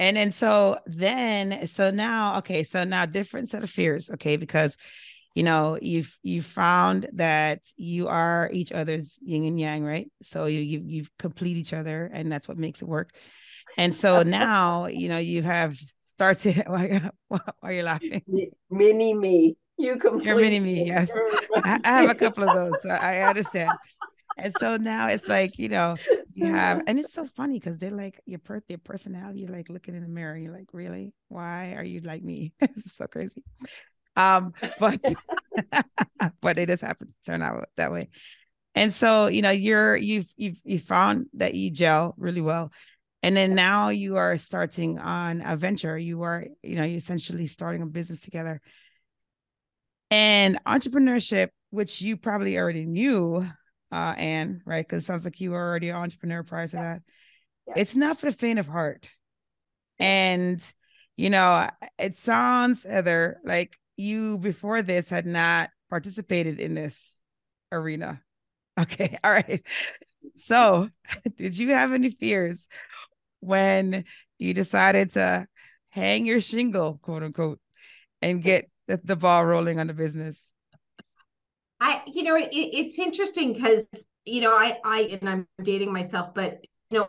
And 0.00 0.16
then 0.16 0.32
so 0.32 0.78
then 0.86 1.68
so 1.68 1.90
now 1.90 2.38
okay 2.38 2.64
so 2.64 2.82
now 2.84 3.06
different 3.06 3.50
set 3.50 3.62
of 3.62 3.70
fears 3.70 4.10
okay 4.10 4.36
because 4.36 4.76
you 5.34 5.44
know 5.44 5.78
you've 5.80 6.18
you 6.22 6.42
found 6.42 7.08
that 7.12 7.60
you 7.76 8.08
are 8.08 8.50
each 8.52 8.72
other's 8.72 9.18
yin 9.22 9.44
and 9.44 9.60
yang 9.60 9.84
right 9.84 10.10
so 10.22 10.46
you 10.46 10.60
you 10.60 10.82
you 10.84 11.06
complete 11.18 11.56
each 11.56 11.72
other 11.72 12.10
and 12.12 12.32
that's 12.32 12.48
what 12.48 12.58
makes 12.58 12.82
it 12.82 12.88
work 12.88 13.12
and 13.76 13.94
so 13.94 14.22
now, 14.22 14.86
you 14.86 15.08
know, 15.08 15.18
you 15.18 15.42
have 15.42 15.76
started. 16.02 16.62
Why, 16.66 17.10
why 17.28 17.40
are 17.62 17.72
you 17.72 17.82
laughing? 17.82 18.22
Mini 18.70 19.14
me. 19.14 19.56
You 19.78 19.96
complete. 19.96 20.26
You're 20.26 20.36
mini 20.36 20.60
me. 20.60 20.84
Yes, 20.86 21.10
I, 21.56 21.80
I 21.82 21.92
have 21.92 22.10
a 22.10 22.14
couple 22.14 22.46
of 22.46 22.54
those. 22.54 22.82
So 22.82 22.90
I 22.90 23.22
understand. 23.22 23.70
And 24.36 24.54
so 24.58 24.76
now 24.76 25.08
it's 25.08 25.26
like 25.26 25.58
you 25.58 25.68
know 25.68 25.96
you 26.40 26.52
have, 26.52 26.82
and 26.86 26.98
it's 26.98 27.12
so 27.12 27.26
funny 27.36 27.58
because 27.58 27.78
they're 27.78 27.90
like 27.90 28.20
your 28.26 28.38
per 28.38 28.62
their 28.68 28.78
personality. 28.78 29.40
You're 29.40 29.50
like 29.50 29.68
looking 29.68 29.94
in 29.94 30.02
the 30.02 30.08
mirror. 30.08 30.36
You're 30.36 30.52
like, 30.52 30.70
really? 30.72 31.12
Why 31.28 31.74
are 31.74 31.84
you 31.84 32.00
like 32.00 32.22
me? 32.22 32.52
it's 32.60 32.94
so 32.94 33.06
crazy. 33.06 33.44
Um, 34.16 34.52
but 34.78 35.00
but 36.40 36.58
it 36.58 36.68
just 36.68 36.82
happened 36.82 37.12
to 37.24 37.30
turn 37.30 37.42
out 37.42 37.68
that 37.76 37.92
way. 37.92 38.08
And 38.74 38.92
so, 38.92 39.26
you 39.26 39.42
know, 39.42 39.50
you're 39.50 39.96
you've 39.96 40.32
you've 40.36 40.58
you 40.64 40.78
found 40.78 41.26
that 41.34 41.54
you 41.54 41.70
gel 41.70 42.14
really 42.16 42.40
well. 42.40 42.72
And 43.22 43.36
then 43.36 43.54
now 43.54 43.90
you 43.90 44.16
are 44.16 44.38
starting 44.38 44.98
on 44.98 45.42
a 45.44 45.56
venture. 45.56 45.98
You 45.98 46.22
are, 46.22 46.46
you 46.62 46.76
know, 46.76 46.84
you're 46.84 46.96
essentially 46.96 47.46
starting 47.46 47.82
a 47.82 47.86
business 47.86 48.20
together. 48.20 48.62
And 50.10 50.58
entrepreneurship, 50.66 51.50
which 51.70 52.00
you 52.00 52.16
probably 52.16 52.58
already 52.58 52.86
knew, 52.86 53.46
uh, 53.92 54.14
Anne, 54.16 54.62
right? 54.64 54.86
Because 54.86 55.02
it 55.02 55.06
sounds 55.06 55.24
like 55.24 55.40
you 55.40 55.52
were 55.52 55.60
already 55.60 55.88
an 55.88 55.96
entrepreneur 55.96 56.42
prior 56.42 56.66
to 56.68 56.76
that. 56.76 57.02
Yeah. 57.68 57.74
It's 57.76 57.94
not 57.94 58.18
for 58.18 58.30
the 58.30 58.36
faint 58.36 58.58
of 58.58 58.66
heart. 58.66 59.10
And, 59.98 60.62
you 61.16 61.30
know, 61.30 61.68
it 61.98 62.16
sounds, 62.16 62.84
Heather, 62.84 63.38
like 63.44 63.76
you 63.96 64.38
before 64.38 64.82
this 64.82 65.08
had 65.08 65.26
not 65.26 65.70
participated 65.90 66.58
in 66.58 66.74
this 66.74 67.16
arena. 67.72 68.22
Okay. 68.78 69.18
All 69.24 69.32
right. 69.32 69.62
So, 70.36 70.88
did 71.36 71.58
you 71.58 71.70
have 71.70 71.92
any 71.92 72.10
fears 72.10 72.66
when 73.40 74.04
you 74.38 74.54
decided 74.54 75.12
to 75.12 75.46
hang 75.90 76.24
your 76.26 76.40
shingle, 76.40 76.98
quote 77.02 77.22
unquote, 77.22 77.60
and 78.22 78.42
get 78.42 78.70
the, 78.86 79.00
the 79.02 79.16
ball 79.16 79.44
rolling 79.44 79.78
on 79.78 79.86
the 79.86 79.94
business? 79.94 80.40
I, 81.80 82.02
you 82.06 82.22
know, 82.22 82.36
it, 82.36 82.50
it's 82.52 82.98
interesting 82.98 83.54
because, 83.54 83.84
you 84.24 84.42
know, 84.42 84.52
I, 84.52 84.78
I, 84.84 85.18
and 85.20 85.28
I'm 85.28 85.46
dating 85.62 85.92
myself, 85.92 86.34
but, 86.34 86.64
you 86.90 86.98
know, 86.98 87.08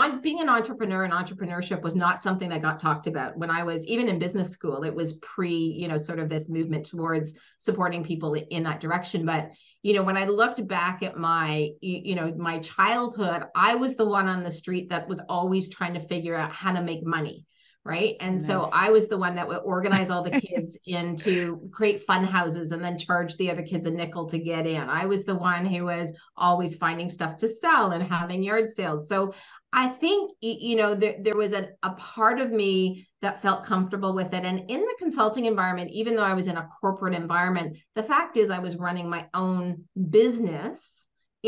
on 0.00 0.20
being 0.20 0.40
an 0.40 0.48
entrepreneur 0.48 1.04
and 1.04 1.12
entrepreneurship 1.12 1.82
was 1.82 1.94
not 1.94 2.22
something 2.22 2.48
that 2.48 2.62
got 2.62 2.80
talked 2.80 3.06
about 3.06 3.36
when 3.36 3.50
I 3.50 3.62
was 3.62 3.86
even 3.86 4.08
in 4.08 4.18
business 4.18 4.50
school. 4.50 4.82
It 4.82 4.94
was 4.94 5.14
pre, 5.14 5.54
you 5.54 5.88
know, 5.88 5.96
sort 5.96 6.18
of 6.18 6.28
this 6.28 6.48
movement 6.48 6.86
towards 6.86 7.34
supporting 7.58 8.02
people 8.02 8.34
in 8.34 8.62
that 8.64 8.80
direction. 8.80 9.24
But, 9.24 9.50
you 9.82 9.94
know, 9.94 10.02
when 10.02 10.16
I 10.16 10.24
looked 10.24 10.66
back 10.66 11.02
at 11.02 11.16
my, 11.16 11.70
you 11.80 12.16
know, 12.16 12.34
my 12.36 12.58
childhood, 12.58 13.44
I 13.54 13.74
was 13.76 13.96
the 13.96 14.08
one 14.08 14.26
on 14.26 14.42
the 14.42 14.50
street 14.50 14.88
that 14.90 15.08
was 15.08 15.20
always 15.28 15.68
trying 15.68 15.94
to 15.94 16.06
figure 16.06 16.34
out 16.34 16.52
how 16.52 16.72
to 16.72 16.82
make 16.82 17.04
money 17.04 17.44
right 17.88 18.16
and 18.20 18.36
nice. 18.36 18.46
so 18.46 18.68
i 18.72 18.90
was 18.90 19.08
the 19.08 19.16
one 19.16 19.34
that 19.34 19.48
would 19.48 19.62
organize 19.64 20.10
all 20.10 20.22
the 20.22 20.40
kids 20.40 20.78
into 20.86 21.68
create 21.72 22.02
fun 22.02 22.24
houses 22.24 22.70
and 22.72 22.84
then 22.84 22.98
charge 22.98 23.36
the 23.36 23.50
other 23.50 23.62
kids 23.62 23.86
a 23.86 23.90
nickel 23.90 24.28
to 24.28 24.38
get 24.38 24.66
in 24.66 24.88
i 24.88 25.06
was 25.06 25.24
the 25.24 25.34
one 25.34 25.64
who 25.64 25.84
was 25.84 26.12
always 26.36 26.76
finding 26.76 27.08
stuff 27.08 27.36
to 27.36 27.48
sell 27.48 27.92
and 27.92 28.02
having 28.02 28.42
yard 28.42 28.70
sales 28.70 29.08
so 29.08 29.32
I 29.70 29.90
think 29.90 30.32
you 30.40 30.76
know 30.76 30.94
there, 30.94 31.16
there 31.20 31.36
was 31.36 31.52
a, 31.52 31.68
a 31.82 31.90
part 31.90 32.40
of 32.40 32.50
me 32.50 33.06
that 33.20 33.42
felt 33.42 33.66
comfortable 33.66 34.14
with 34.14 34.32
it. 34.32 34.44
And 34.44 34.70
in 34.70 34.80
the 34.80 34.94
consulting 34.98 35.44
environment, 35.44 35.90
even 35.90 36.16
though 36.16 36.22
I 36.22 36.32
was 36.32 36.46
in 36.46 36.56
a 36.56 36.68
corporate 36.80 37.14
environment, 37.14 37.76
the 37.94 38.02
fact 38.02 38.38
is 38.38 38.50
I 38.50 38.60
was 38.60 38.76
running 38.76 39.10
my 39.10 39.26
own 39.34 39.84
business 40.08 40.97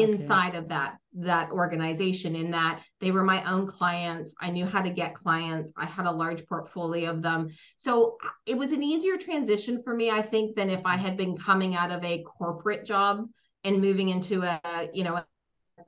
inside 0.02 0.50
okay. 0.50 0.58
of 0.58 0.68
that 0.68 0.96
that 1.12 1.50
organization 1.50 2.36
in 2.36 2.52
that 2.52 2.82
they 3.00 3.10
were 3.10 3.24
my 3.24 3.42
own 3.50 3.66
clients. 3.66 4.32
I 4.40 4.50
knew 4.50 4.64
how 4.64 4.80
to 4.80 4.90
get 4.90 5.14
clients. 5.14 5.72
I 5.76 5.86
had 5.86 6.06
a 6.06 6.10
large 6.10 6.46
portfolio 6.46 7.10
of 7.10 7.22
them. 7.22 7.48
So 7.76 8.16
it 8.46 8.56
was 8.56 8.72
an 8.72 8.82
easier 8.82 9.16
transition 9.16 9.82
for 9.82 9.94
me 9.94 10.10
i 10.10 10.22
think 10.22 10.54
than 10.54 10.70
if 10.70 10.80
i 10.84 10.96
had 10.96 11.16
been 11.16 11.36
coming 11.36 11.74
out 11.74 11.90
of 11.90 12.04
a 12.04 12.22
corporate 12.22 12.84
job 12.84 13.26
and 13.64 13.80
moving 13.80 14.08
into 14.08 14.42
a 14.42 14.60
you 14.92 15.04
know 15.04 15.22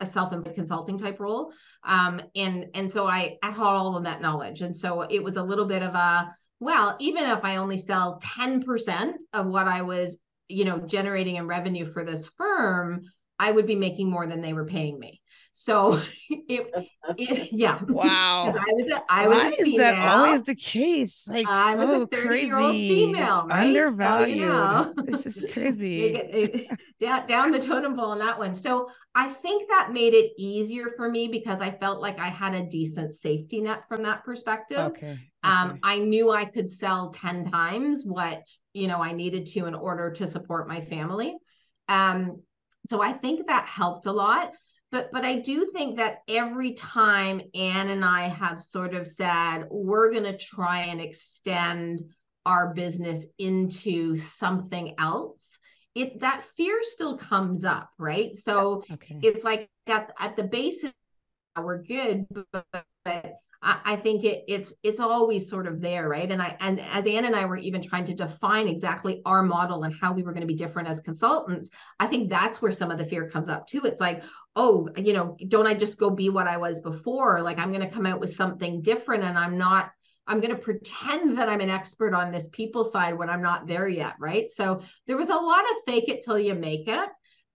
a 0.01 0.07
self-employed 0.07 0.55
consulting 0.55 0.97
type 0.97 1.21
role. 1.21 1.53
Um, 1.85 2.23
and 2.35 2.67
and 2.75 2.91
so 2.91 3.07
I, 3.07 3.37
I 3.43 3.51
had 3.51 3.61
all 3.61 3.97
of 3.97 4.05
that 4.05 4.23
knowledge. 4.23 4.63
And 4.63 4.75
so 4.75 5.03
it 5.03 5.23
was 5.23 5.37
a 5.37 5.43
little 5.43 5.67
bit 5.67 5.83
of 5.83 5.95
a 5.95 6.33
well 6.63 6.97
even 7.01 7.25
if 7.25 7.41
i 7.43 7.57
only 7.57 7.77
sell 7.77 8.21
10% 8.23 9.15
of 9.33 9.47
what 9.47 9.67
i 9.67 9.83
was 9.83 10.19
you 10.49 10.65
know 10.65 10.79
generating 10.79 11.37
in 11.37 11.47
revenue 11.47 11.85
for 11.85 12.05
this 12.05 12.29
firm 12.39 13.03
i 13.43 13.51
would 13.51 13.67
be 13.67 13.77
making 13.77 14.11
more 14.11 14.27
than 14.27 14.41
they 14.41 14.53
were 14.53 14.67
paying 14.67 14.99
me 14.99 15.23
so 15.55 16.01
it, 16.31 16.71
it 17.19 17.49
yeah. 17.53 17.81
Wow. 17.89 18.55
I 18.57 18.73
was 18.73 18.91
a, 18.91 19.03
I 19.09 19.29
Why 19.29 19.51
was 19.51 19.69
is 19.69 19.77
that 19.77 19.95
always 19.99 20.43
the 20.43 20.55
case? 20.55 21.25
Like 21.27 21.47
I 21.47 21.75
so 21.75 21.79
was 21.79 22.09
a 22.13 22.17
30 22.17 22.41
year 22.43 22.59
old 22.59 22.75
female, 22.75 23.47
right? 23.49 23.67
Undervalued. 23.67 24.39
So, 24.39 24.43
you 24.43 24.49
know, 24.49 24.95
it's 25.07 25.23
just 25.25 25.53
crazy. 25.53 26.05
it, 26.05 26.35
it, 26.35 26.79
down, 27.01 27.27
down 27.27 27.51
the 27.51 27.59
totem 27.59 27.97
pole 27.97 28.11
on 28.13 28.19
that 28.21 28.39
one. 28.39 28.55
So 28.55 28.89
I 29.15 29.29
think 29.29 29.69
that 29.69 29.93
made 29.93 30.15
it 30.15 30.33
easier 30.39 30.93
for 30.97 31.11
me 31.11 31.29
because 31.29 31.61
I 31.61 31.71
felt 31.71 32.01
like 32.01 32.19
I 32.19 32.29
had 32.29 32.55
a 32.55 32.65
decent 32.65 33.15
safety 33.21 33.61
net 33.61 33.83
from 33.89 34.03
that 34.05 34.25
perspective. 34.25 34.79
Okay. 34.79 35.19
Um, 35.45 35.71
okay. 35.71 35.73
Um, 35.73 35.79
I 35.83 35.99
knew 35.99 36.31
I 36.31 36.47
could 36.47 36.73
sell 36.73 37.11
10 37.11 37.51
times 37.51 38.05
what, 38.05 38.47
you 38.73 38.89
know, 38.89 39.03
I 39.03 39.13
needed 39.13 39.47
to 39.47 39.67
in 39.67 39.75
order 39.75 40.11
to 40.13 40.27
support 40.27 40.67
my 40.69 40.81
family. 40.81 41.37
Um, 41.89 42.41
so 42.87 43.01
I 43.01 43.13
think 43.13 43.47
that 43.47 43.67
helped 43.67 44.07
a 44.07 44.13
lot 44.13 44.53
but 44.93 45.11
but 45.11 45.25
I 45.25 45.41
do 45.41 45.71
think 45.73 45.97
that 45.97 46.19
every 46.29 46.75
time 46.75 47.41
Anne 47.55 47.89
and 47.89 48.05
I 48.05 48.29
have 48.29 48.63
sort 48.63 48.95
of 48.95 49.09
said 49.09 49.65
we're 49.71 50.13
going 50.13 50.25
to 50.25 50.37
try 50.37 50.83
and 50.83 51.01
extend 51.01 52.03
our 52.45 52.75
business 52.75 53.25
into 53.39 54.17
something 54.19 54.95
else, 54.99 55.59
it 55.95 56.21
that 56.21 56.45
fear 56.57 56.79
still 56.83 57.17
comes 57.17 57.65
up, 57.65 57.89
right? 57.99 58.37
So 58.37 58.85
okay. 58.93 59.19
it's 59.23 59.45
like 59.45 59.71
at 59.87 60.13
at 60.19 60.37
the 60.37 60.45
base 60.45 60.85
we're 61.57 61.83
good, 61.83 62.27
but, 62.53 62.67
but 63.05 63.33
I, 63.63 63.81
I 63.85 63.97
think 63.97 64.25
it, 64.25 64.45
it's 64.49 64.75
it's 64.83 65.01
always 65.01 65.49
sort 65.49 65.67
of 65.67 65.81
there, 65.81 66.09
right? 66.09 66.31
And 66.31 66.43
I 66.43 66.57
and 66.61 66.81
as 66.81 67.07
Anne 67.07 67.25
and 67.25 67.37
I 67.37 67.45
were 67.45 67.57
even 67.57 67.81
trying 67.81 68.05
to 68.07 68.15
define 68.15 68.67
exactly 68.67 69.23
our 69.25 69.43
model 69.43 69.85
and 69.85 69.95
how 69.95 70.13
we 70.13 70.23
were 70.23 70.33
going 70.33 70.43
to 70.43 70.47
be 70.47 70.55
different 70.55 70.89
as 70.89 71.01
consultants, 71.01 71.71
I 72.01 72.07
think 72.09 72.29
that's 72.29 72.61
where 72.61 72.73
some 72.73 72.91
of 72.91 72.99
the 72.99 73.05
fear 73.05 73.29
comes 73.31 73.49
up 73.49 73.67
too. 73.67 73.83
It's 73.85 74.01
like, 74.01 74.23
oh, 74.57 74.89
you 74.97 75.13
know, 75.13 75.37
don't 75.49 75.67
I 75.67 75.75
just 75.75 75.99
go 75.99 76.11
be 76.11 76.29
what 76.29 76.49
I 76.49 76.57
was 76.57 76.81
before? 76.81 77.41
Like 77.41 77.59
I'm 77.59 77.73
going 77.73 77.87
to 77.87 77.95
come 77.95 78.07
out 78.07 78.21
with 78.21 78.35
something 78.35 78.83
different, 78.83 79.25
and 79.25 79.39
I'm 79.39 79.57
not 79.57 79.93
I'm 80.27 80.41
going 80.41 80.55
to 80.55 80.63
pretend 80.63 81.37
that 81.39 81.49
I'm 81.49 81.61
an 81.61 81.71
expert 81.71 82.15
on 82.15 82.31
this 82.31 82.49
people 82.53 82.85
side 82.85 83.19
when 83.19 83.29
I'm 83.29 83.43
not 83.43 83.67
there 83.67 83.89
yet, 83.89 84.15
right? 84.21 84.51
So 84.51 84.81
there 85.07 85.17
was 85.17 85.29
a 85.29 85.35
lot 85.35 85.65
of 85.65 85.77
fake 85.85 86.09
it 86.09 86.23
till 86.25 86.39
you 86.39 86.55
make 86.55 86.87
it 86.87 87.09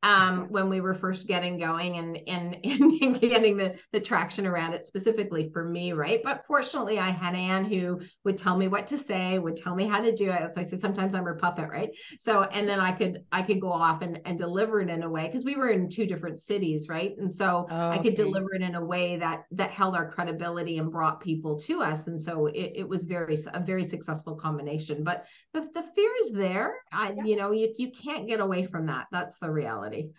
um, 0.04 0.48
when 0.50 0.70
we 0.70 0.80
were 0.80 0.94
first 0.94 1.28
getting 1.28 1.58
going 1.58 1.98
and, 1.98 2.20
and, 2.28 2.58
and 2.64 3.20
getting 3.20 3.58
the, 3.58 3.76
the 3.92 4.00
traction 4.00 4.46
around 4.46 4.74
it 4.74 4.86
specifically 4.86 5.50
for 5.52 5.64
me, 5.64 5.94
right? 5.94 6.22
But 6.24 6.46
fortunately, 6.46 7.00
I 7.00 7.10
had 7.10 7.36
Anne 7.36 7.66
who 7.66 8.02
would 8.24 8.38
tell 8.38 8.56
me 8.56 8.68
what 8.68 8.88
to 8.88 8.98
say, 8.98 9.40
would 9.40 9.58
tell 9.58 9.76
me 9.76 9.88
how 9.88 10.02
to 10.02 10.16
do 10.16 10.30
it. 10.30 10.54
So 10.54 10.62
I 10.62 10.66
said, 10.66 10.82
sometimes 10.82 11.16
I'm 11.16 11.26
her 11.26 11.36
puppet, 11.36 11.70
right? 11.70 11.90
So, 12.20 12.44
and 12.44 12.68
then 12.70 12.80
I 12.80 12.92
could, 12.92 13.24
I 13.32 13.42
could 13.42 13.60
go 13.60 13.72
off 13.72 14.02
and, 14.02 14.20
and 14.26 14.38
deliver 14.38 14.82
it 14.82 14.90
in 14.90 15.04
a 15.04 15.10
way 15.10 15.28
because 15.28 15.46
we 15.46 15.56
were 15.56 15.70
in 15.70 15.90
two 15.90 16.06
different 16.06 16.40
cities, 16.40 16.88
right? 16.90 17.16
And 17.18 17.34
so 17.34 17.68
oh, 17.70 17.90
I 17.90 17.98
could 17.98 18.16
deliver 18.16 18.54
it 18.54 18.62
in 18.62 18.76
a 18.76 18.86
way 18.86 19.18
that, 19.18 19.46
that 19.52 19.72
held 19.72 19.96
our 19.96 20.12
credibility 20.12 20.78
and 20.78 20.92
brought 20.92 21.22
people 21.22 21.58
to 21.62 21.82
us. 21.82 22.08
And 22.08 22.22
so 22.22 22.48
it, 22.48 22.74
it 22.76 22.88
was 22.88 23.04
very, 23.04 23.38
a 23.54 23.60
very 23.60 23.84
successful 23.84 24.36
combination, 24.36 25.04
but 25.04 25.26
the, 25.54 25.62
the 25.74 25.84
fear 25.96 26.12
is 26.22 26.32
there. 26.32 26.76
I, 26.92 27.14
yeah. 27.18 27.24
you 27.24 27.36
know, 27.36 27.52
you, 27.52 27.74
you 27.78 27.92
can't 27.92 28.28
get 28.28 28.40
away 28.40 28.66
from 28.66 28.86
that. 28.86 29.08
That's 29.12 29.40
the 29.40 29.50
reality 29.50 29.87
reality. 29.90 30.14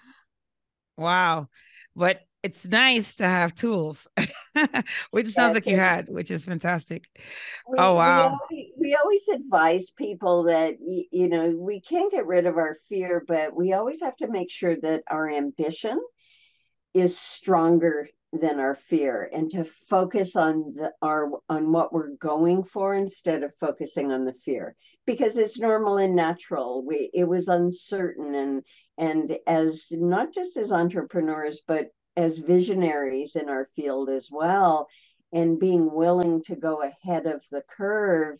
Wow. 0.97 1.49
But 1.95 2.21
it's 2.43 2.65
nice 2.65 3.17
to 3.17 3.25
have 3.25 3.55
tools, 3.55 4.07
which 5.11 5.29
sounds 5.29 5.55
like 5.55 5.67
you 5.67 5.77
had, 5.77 6.09
which 6.09 6.31
is 6.31 6.45
fantastic. 6.45 7.05
We, 7.69 7.79
oh, 7.79 7.95
wow. 7.95 8.39
We 8.51 8.57
always, 8.61 8.73
we 8.79 8.95
always 8.95 9.29
advise 9.29 9.91
people 9.91 10.45
that, 10.45 10.77
you 10.81 11.29
know, 11.29 11.51
we 11.51 11.81
can't 11.81 12.13
get 12.13 12.27
rid 12.27 12.47
of 12.47 12.57
our 12.57 12.77
fear, 12.89 13.25
but 13.27 13.57
we 13.57 13.73
always 13.73 14.01
have 14.03 14.17
to 14.19 14.29
make 14.29 14.51
sure 14.51 14.77
that 14.81 15.03
our 15.11 15.29
ambition 15.29 16.01
is 16.95 17.19
stronger 17.19 18.09
than 18.33 18.61
our 18.61 18.75
fear 18.75 19.29
and 19.33 19.51
to 19.51 19.65
focus 19.65 20.37
on 20.37 20.75
the, 20.77 20.93
our 21.01 21.31
on 21.49 21.73
what 21.73 21.93
we're 21.93 22.15
going 22.21 22.63
for 22.63 22.95
instead 22.95 23.43
of 23.43 23.55
focusing 23.55 24.13
on 24.13 24.27
the 24.27 24.35
fear 24.45 24.77
because 25.09 25.39
it's 25.39 25.59
normal 25.59 25.97
and 25.97 26.15
natural. 26.15 26.85
We 26.85 27.11
it 27.15 27.25
was 27.25 27.49
uncertain 27.49 28.35
and 28.35 28.63
and 28.99 29.39
as 29.47 29.89
not 29.91 30.35
just 30.35 30.59
as 30.59 30.71
entrepreneurs 30.71 31.63
but 31.67 31.87
as 32.19 32.37
visionaries 32.37 33.35
in 33.35 33.49
our 33.49 33.71
field 33.75 34.11
as 34.11 34.29
well 34.31 34.87
and 35.33 35.59
being 35.59 35.91
willing 35.91 36.43
to 36.43 36.57
go 36.57 36.83
ahead 36.83 37.25
of 37.25 37.43
the 37.51 37.63
curve 37.75 38.39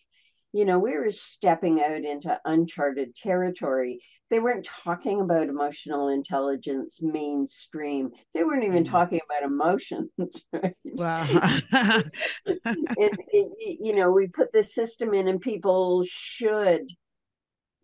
you 0.53 0.65
know, 0.65 0.79
we 0.79 0.97
were 0.97 1.11
stepping 1.11 1.81
out 1.81 2.05
into 2.05 2.41
uncharted 2.45 3.15
territory. 3.15 4.01
They 4.31 4.41
weren't 4.41 4.69
talking 4.85 5.21
about 5.21 5.49
emotional 5.49 6.09
intelligence 6.09 7.01
mainstream. 7.01 8.11
They 8.35 8.45
weren't 8.45 8.65
even 8.65 8.85
mm. 8.85 8.91
talking 8.91 9.21
about 9.25 9.49
emotions. 9.49 10.11
Right? 10.53 10.75
Wow. 10.85 11.27
it, 12.47 13.19
it, 13.29 13.79
you 13.81 13.95
know, 13.95 14.11
we 14.11 14.29
put 14.29 14.53
the 14.53 14.63
system 14.63 15.15
in, 15.15 15.29
and 15.29 15.41
people 15.41 16.05
should 16.05 16.83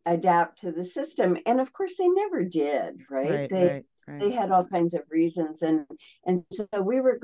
adapt 0.07 0.61
to 0.61 0.73
the 0.73 0.85
system. 0.85 1.39
And 1.47 1.61
of 1.61 1.73
course, 1.73 1.97
they 1.97 2.09
never 2.09 2.45
did. 2.45 3.01
Right? 3.11 3.31
right 3.31 3.51
they 3.51 3.67
right. 3.67 3.85
Right. 4.07 4.21
They 4.21 4.31
had 4.33 4.51
all 4.51 4.67
kinds 4.67 4.93
of 4.93 5.01
reasons, 5.09 5.63
and 5.63 5.87
and 6.27 6.45
so 6.53 6.67
we 6.83 7.01
were 7.01 7.19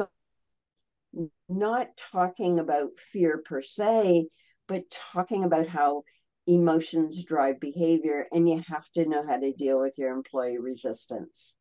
not 1.49 1.89
talking 1.97 2.59
about 2.59 2.99
fear 3.13 3.43
per 3.45 3.61
se, 3.61 4.29
but 4.71 4.91
talking 5.13 5.45
about 5.45 5.69
how 5.69 6.05
emotions 6.47 7.23
drive 7.25 7.61
behavior, 7.61 8.27
and 8.33 8.49
you 8.49 8.63
have 8.69 8.89
to 8.95 9.05
know 9.05 9.27
how 9.27 9.37
to 9.37 9.53
deal 9.53 9.79
with 9.79 9.99
your 9.99 10.13
employee 10.13 10.59
resistance 10.59 11.55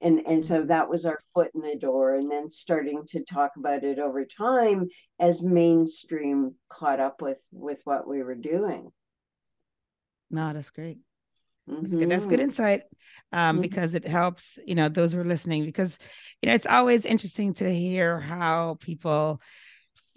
and 0.00 0.20
and 0.26 0.44
so 0.44 0.62
that 0.62 0.88
was 0.88 1.06
our 1.06 1.18
foot 1.34 1.50
in 1.54 1.62
the 1.62 1.76
door 1.76 2.14
and 2.14 2.30
then 2.30 2.50
starting 2.50 3.02
to 3.08 3.24
talk 3.24 3.52
about 3.56 3.84
it 3.84 3.98
over 3.98 4.24
time 4.24 4.88
as 5.18 5.42
mainstream 5.42 6.54
caught 6.68 7.00
up 7.00 7.22
with 7.22 7.40
with 7.52 7.80
what 7.84 8.06
we 8.06 8.22
were 8.22 8.34
doing 8.34 8.90
no 10.30 10.52
that's 10.52 10.70
great 10.70 10.98
that's 11.66 11.94
good 11.94 12.10
that's 12.10 12.26
good 12.26 12.38
mm-hmm. 12.38 12.48
insight 12.48 12.82
um 13.32 13.56
mm-hmm. 13.56 13.62
because 13.62 13.94
it 13.94 14.06
helps 14.06 14.58
you 14.66 14.74
know 14.74 14.88
those 14.88 15.12
who 15.12 15.20
are 15.20 15.24
listening 15.24 15.64
because 15.64 15.98
you 16.42 16.48
know 16.48 16.54
it's 16.54 16.66
always 16.66 17.04
interesting 17.04 17.54
to 17.54 17.72
hear 17.72 18.20
how 18.20 18.76
people 18.80 19.40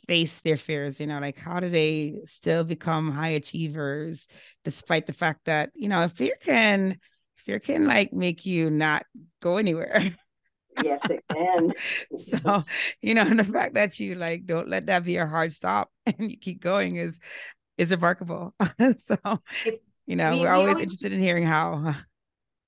face 0.10 0.42
their 0.42 0.58
fears 0.58 1.00
you 1.00 1.06
know 1.06 1.20
like 1.20 1.38
how 1.38 1.60
do 1.60 1.70
they 1.70 2.16
still 2.26 2.64
become 2.64 3.12
high 3.12 3.30
achievers 3.30 4.28
despite 4.64 5.06
the 5.06 5.14
fact 5.14 5.42
that 5.46 5.70
you 5.76 5.88
know 5.88 6.08
fear 6.08 6.34
can 6.42 6.98
fear 7.50 7.60
can 7.60 7.86
like 7.86 8.14
make 8.14 8.46
you 8.46 8.70
not 8.70 9.06
go 9.42 9.58
anywhere. 9.58 10.04
yes, 10.84 11.02
it 11.10 11.24
can. 11.32 11.74
so, 12.18 12.64
you 13.02 13.14
know, 13.14 13.22
and 13.22 13.40
the 13.40 13.44
fact 13.44 13.74
that 13.74 14.00
you 14.00 14.16
like 14.16 14.46
don't 14.46 14.70
let 14.70 14.86
that 14.86 15.04
be 15.04 15.18
a 15.18 15.26
hard 15.26 15.52
stop 15.52 15.90
and 16.06 16.32
you 16.32 16.38
keep 16.38 16.62
going 16.62 16.98
is 16.98 17.18
is 17.78 17.92
remarkable. 17.92 18.54
so, 18.80 19.40
you 20.06 20.16
know, 20.16 20.38
we, 20.38 20.46
are 20.46 20.54
always, 20.54 20.74
always 20.74 20.84
interested 20.84 21.14
in 21.14 21.20
hearing 21.20 21.46
how. 21.46 21.96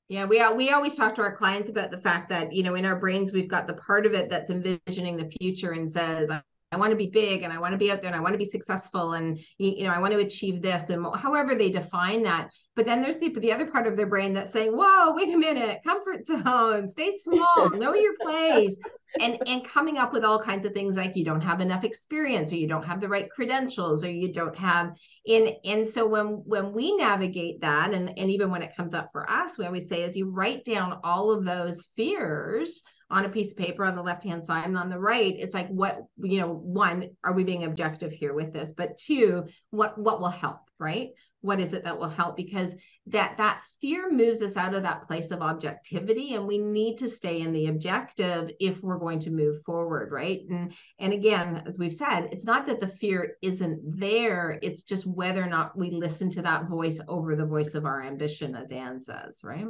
Yeah, 0.07 0.25
we 0.25 0.39
are, 0.39 0.53
we 0.53 0.71
always 0.71 0.95
talk 0.95 1.15
to 1.15 1.21
our 1.21 1.35
clients 1.35 1.69
about 1.69 1.89
the 1.91 1.97
fact 1.97 2.29
that 2.29 2.51
you 2.51 2.63
know 2.63 2.75
in 2.75 2.85
our 2.85 2.97
brains 2.97 3.31
we've 3.31 3.47
got 3.47 3.67
the 3.67 3.75
part 3.75 4.05
of 4.05 4.13
it 4.13 4.29
that's 4.29 4.49
envisioning 4.49 5.15
the 5.15 5.31
future 5.39 5.71
and 5.71 5.89
says 5.89 6.29
I 6.71 6.77
want 6.77 6.91
to 6.91 6.97
be 6.97 7.07
big 7.07 7.43
and 7.43 7.51
I 7.51 7.59
want 7.59 7.73
to 7.73 7.77
be 7.77 7.91
out 7.91 8.01
there 8.01 8.09
and 8.09 8.15
I 8.15 8.21
want 8.21 8.33
to 8.33 8.37
be 8.37 8.45
successful 8.45 9.13
and 9.13 9.37
you 9.57 9.83
know 9.83 9.91
I 9.91 9.99
want 9.99 10.13
to 10.13 10.19
achieve 10.19 10.61
this 10.61 10.89
and 10.89 11.05
however 11.17 11.53
they 11.53 11.69
define 11.69 12.23
that. 12.23 12.49
But 12.75 12.85
then 12.85 13.01
there's 13.01 13.19
the 13.19 13.33
the 13.39 13.51
other 13.51 13.69
part 13.69 13.87
of 13.87 13.97
their 13.97 14.05
brain 14.05 14.33
that's 14.33 14.53
saying, 14.53 14.71
"Whoa, 14.71 15.13
wait 15.13 15.33
a 15.33 15.37
minute, 15.37 15.81
comfort 15.83 16.25
zone, 16.25 16.87
stay 16.87 17.13
small, 17.17 17.71
know 17.73 17.93
your 17.93 18.13
place." 18.21 18.79
And 19.19 19.37
and 19.45 19.67
coming 19.67 19.97
up 19.97 20.13
with 20.13 20.23
all 20.23 20.41
kinds 20.41 20.65
of 20.65 20.71
things 20.71 20.95
like 20.95 21.17
you 21.17 21.25
don't 21.25 21.41
have 21.41 21.59
enough 21.59 21.83
experience 21.83 22.53
or 22.53 22.55
you 22.55 22.67
don't 22.67 22.85
have 22.85 23.01
the 23.01 23.09
right 23.09 23.29
credentials 23.29 24.05
or 24.05 24.09
you 24.09 24.31
don't 24.31 24.55
have 24.55 24.95
in 25.25 25.53
and 25.65 25.85
so 25.85 26.07
when 26.07 26.41
when 26.45 26.71
we 26.71 26.95
navigate 26.95 27.59
that 27.59 27.91
and 27.93 28.17
and 28.17 28.31
even 28.31 28.49
when 28.49 28.61
it 28.61 28.75
comes 28.77 28.93
up 28.93 29.09
for 29.11 29.29
us, 29.29 29.57
we 29.57 29.65
always 29.65 29.89
say 29.89 30.03
is 30.03 30.15
you 30.15 30.29
write 30.29 30.63
down 30.63 31.01
all 31.03 31.31
of 31.31 31.43
those 31.43 31.89
fears 31.97 32.81
on 33.11 33.25
a 33.25 33.29
piece 33.29 33.51
of 33.51 33.57
paper 33.57 33.83
on 33.83 33.95
the 33.95 34.01
left 34.01 34.23
hand 34.23 34.45
side 34.45 34.65
and 34.65 34.77
on 34.77 34.89
the 34.89 34.97
right 34.97 35.35
it's 35.37 35.53
like 35.53 35.67
what 35.67 35.99
you 36.21 36.39
know 36.39 36.47
one 36.47 37.09
are 37.23 37.33
we 37.33 37.43
being 37.43 37.65
objective 37.65 38.11
here 38.11 38.33
with 38.33 38.53
this? 38.53 38.71
But 38.71 38.97
two 38.97 39.45
what 39.69 39.97
what 39.97 40.21
will 40.21 40.29
help 40.29 40.59
right? 40.79 41.09
What 41.41 41.59
is 41.59 41.73
it 41.73 41.83
that 41.83 41.99
will 41.99 42.09
help? 42.09 42.37
Because 42.37 42.73
that 43.07 43.35
that 43.37 43.61
fear 43.81 44.11
moves 44.11 44.41
us 44.41 44.57
out 44.57 44.73
of 44.73 44.83
that 44.83 45.03
place 45.03 45.31
of 45.31 45.41
objectivity 45.41 46.35
and 46.35 46.47
we 46.47 46.57
need 46.57 46.97
to 46.99 47.09
stay 47.09 47.41
in 47.41 47.51
the 47.51 47.67
objective 47.67 48.51
if 48.59 48.81
we're 48.81 48.97
going 48.97 49.19
to 49.19 49.29
move 49.29 49.61
forward 49.65 50.11
right? 50.11 50.41
And 50.49 50.73
and 50.97 51.13
again 51.13 51.63
as 51.67 51.77
we've 51.77 51.93
said 51.93 52.29
it's 52.31 52.45
not 52.45 52.65
that 52.67 52.79
the 52.79 52.87
fear 52.87 53.35
isn't 53.41 53.99
there 53.99 54.57
it's 54.61 54.83
just 54.83 55.05
whether 55.05 55.43
or 55.43 55.47
not 55.47 55.77
we 55.77 55.91
listen 55.91 56.29
to 56.31 56.41
that 56.43 56.69
voice 56.69 57.01
over 57.07 57.35
the 57.35 57.45
voice 57.45 57.75
of 57.75 57.85
our 57.85 58.01
ambition 58.01 58.55
as 58.55 58.71
anne 58.71 59.01
says 59.01 59.41
right? 59.43 59.67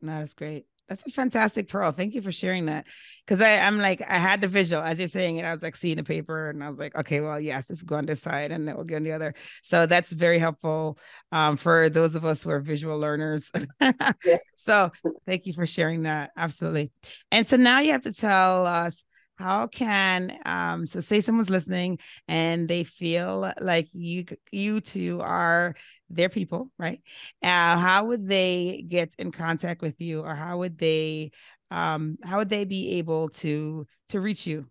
That's 0.00 0.34
great 0.34 0.66
that's 0.92 1.06
a 1.06 1.10
fantastic 1.10 1.68
pearl. 1.68 1.90
Thank 1.90 2.14
you 2.14 2.20
for 2.20 2.30
sharing 2.30 2.66
that. 2.66 2.86
Because 3.26 3.40
I 3.40 3.58
I'm 3.58 3.78
like 3.78 4.02
I 4.02 4.18
had 4.18 4.42
the 4.42 4.46
visual 4.46 4.82
as 4.82 4.98
you're 4.98 5.08
saying 5.08 5.36
it. 5.36 5.44
I 5.44 5.52
was 5.52 5.62
like 5.62 5.74
seeing 5.74 5.96
the 5.96 6.04
paper, 6.04 6.50
and 6.50 6.62
I 6.62 6.68
was 6.68 6.78
like, 6.78 6.94
okay, 6.94 7.20
well, 7.20 7.40
yes, 7.40 7.64
this 7.66 7.82
go 7.82 7.96
on 7.96 8.04
this 8.04 8.20
side, 8.20 8.52
and 8.52 8.68
then 8.68 8.76
we'll 8.76 8.84
go 8.84 8.96
on 8.96 9.04
the 9.04 9.12
other. 9.12 9.34
So 9.62 9.86
that's 9.86 10.12
very 10.12 10.38
helpful 10.38 10.98
um, 11.30 11.56
for 11.56 11.88
those 11.88 12.14
of 12.14 12.26
us 12.26 12.42
who 12.42 12.50
are 12.50 12.60
visual 12.60 12.98
learners. 12.98 13.50
yeah. 13.80 14.38
So 14.56 14.92
thank 15.26 15.46
you 15.46 15.54
for 15.54 15.66
sharing 15.66 16.02
that. 16.02 16.30
Absolutely. 16.36 16.92
And 17.32 17.44
so 17.44 17.56
now 17.56 17.80
you 17.80 17.90
have 17.92 18.02
to 18.02 18.12
tell 18.12 18.64
us 18.64 19.02
how 19.36 19.66
can 19.66 20.38
um 20.44 20.86
so 20.86 21.00
say 21.00 21.20
someone's 21.20 21.50
listening 21.50 21.98
and 22.28 22.68
they 22.68 22.84
feel 22.84 23.52
like 23.60 23.88
you 23.92 24.24
you 24.52 24.80
two 24.80 25.20
are 25.20 25.74
their 26.14 26.28
people 26.28 26.70
right 26.78 27.00
uh, 27.42 27.76
how 27.76 28.06
would 28.06 28.28
they 28.28 28.84
get 28.88 29.14
in 29.18 29.32
contact 29.32 29.82
with 29.82 30.00
you 30.00 30.20
or 30.20 30.34
how 30.34 30.58
would 30.58 30.78
they 30.78 31.30
um 31.70 32.16
how 32.22 32.38
would 32.38 32.48
they 32.48 32.64
be 32.64 32.98
able 32.98 33.28
to 33.28 33.86
to 34.08 34.20
reach 34.20 34.46
you 34.46 34.66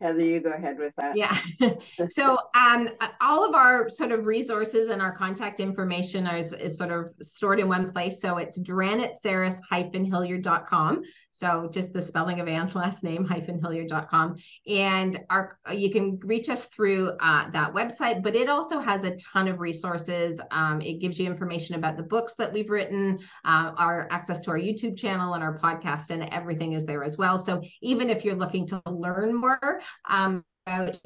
Heather, 0.00 0.20
you 0.20 0.40
go 0.40 0.52
ahead 0.52 0.78
with 0.78 0.94
that. 0.96 1.16
Yeah. 1.16 1.38
so 2.10 2.36
um, 2.54 2.90
all 3.22 3.48
of 3.48 3.54
our 3.54 3.88
sort 3.88 4.12
of 4.12 4.26
resources 4.26 4.90
and 4.90 5.00
our 5.00 5.16
contact 5.16 5.58
information 5.58 6.26
is, 6.26 6.52
is 6.52 6.76
sort 6.76 6.90
of 6.90 7.14
stored 7.22 7.60
in 7.60 7.68
one 7.68 7.90
place. 7.92 8.20
So 8.20 8.36
it's 8.36 8.60
dranitsaris-hilliard.com. 8.60 11.02
So 11.38 11.68
just 11.70 11.92
the 11.92 12.00
spelling 12.00 12.40
of 12.40 12.48
Anne's 12.48 12.74
last 12.74 13.04
name, 13.04 13.24
hyphen 13.24 13.60
hilliard.com. 13.60 14.36
And 14.66 15.20
our 15.28 15.58
you 15.72 15.90
can 15.90 16.18
reach 16.22 16.48
us 16.48 16.66
through 16.66 17.12
uh, 17.20 17.50
that 17.50 17.74
website, 17.74 18.22
but 18.22 18.34
it 18.34 18.48
also 18.48 18.80
has 18.80 19.04
a 19.04 19.16
ton 19.16 19.48
of 19.48 19.60
resources. 19.60 20.40
Um, 20.50 20.80
it 20.80 21.00
gives 21.00 21.20
you 21.20 21.26
information 21.26 21.74
about 21.74 21.96
the 21.96 22.02
books 22.02 22.36
that 22.36 22.52
we've 22.52 22.70
written, 22.70 23.18
uh, 23.44 23.72
our 23.76 24.08
access 24.10 24.40
to 24.42 24.50
our 24.50 24.58
YouTube 24.58 24.96
channel 24.96 25.34
and 25.34 25.42
our 25.42 25.58
podcast, 25.58 26.10
and 26.10 26.22
everything 26.32 26.72
is 26.72 26.86
there 26.86 27.04
as 27.04 27.18
well. 27.18 27.38
So 27.38 27.62
even 27.82 28.08
if 28.08 28.24
you're 28.24 28.36
looking 28.36 28.66
to 28.68 28.82
learn 28.86 29.34
more 29.34 29.80
um, 30.08 30.42
about 30.66 30.98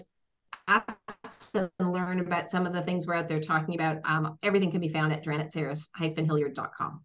us 1.24 1.50
and 1.54 1.70
learn 1.80 2.20
about 2.20 2.48
some 2.48 2.66
of 2.66 2.72
the 2.72 2.82
things 2.82 3.06
we're 3.06 3.14
out 3.14 3.28
there 3.28 3.40
talking 3.40 3.74
about, 3.74 3.98
um, 4.04 4.38
everything 4.42 4.70
can 4.70 4.80
be 4.80 4.88
found 4.88 5.12
at 5.12 5.24
dranitsaris-hilliard.com. 5.24 7.04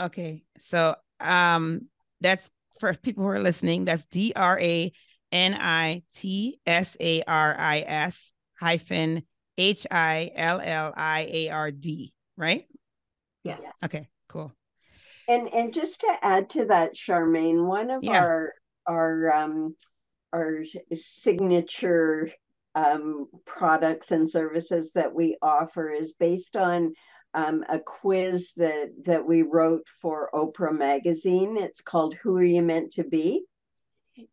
Okay, 0.00 0.42
so 0.58 0.96
um, 1.24 1.88
that's 2.20 2.50
for 2.80 2.94
people 2.94 3.24
who 3.24 3.30
are 3.30 3.40
listening. 3.40 3.84
That's 3.84 4.04
D 4.06 4.32
R 4.34 4.58
A 4.58 4.92
N 5.32 5.54
I 5.54 6.02
T 6.14 6.60
S 6.66 6.96
A 7.00 7.22
R 7.22 7.56
I 7.58 7.84
S 7.86 8.32
hyphen 8.58 9.22
H 9.58 9.86
I 9.90 10.30
L 10.34 10.60
L 10.62 10.92
I 10.96 11.28
A 11.30 11.48
R 11.50 11.70
D, 11.70 12.12
right? 12.36 12.66
Yes. 13.42 13.60
Okay, 13.84 14.08
cool. 14.28 14.52
And 15.28 15.52
and 15.52 15.72
just 15.72 16.00
to 16.00 16.14
add 16.22 16.50
to 16.50 16.66
that, 16.66 16.94
Charmaine, 16.94 17.66
one 17.66 17.90
of 17.90 18.02
yeah. 18.02 18.22
our 18.22 18.52
our 18.86 19.32
um 19.32 19.74
our 20.32 20.64
signature 20.92 22.30
um, 22.74 23.28
products 23.46 24.10
and 24.10 24.28
services 24.28 24.92
that 24.94 25.14
we 25.14 25.36
offer 25.40 25.90
is 25.90 26.12
based 26.12 26.56
on 26.56 26.94
um, 27.34 27.64
a 27.68 27.78
quiz 27.78 28.52
that 28.56 28.90
that 29.04 29.26
we 29.26 29.42
wrote 29.42 29.86
for 30.00 30.30
Oprah 30.32 30.76
magazine. 30.76 31.56
It's 31.56 31.80
called 31.80 32.14
"Who 32.14 32.36
Are 32.36 32.44
You 32.44 32.62
Meant 32.62 32.92
to 32.92 33.04
Be," 33.04 33.44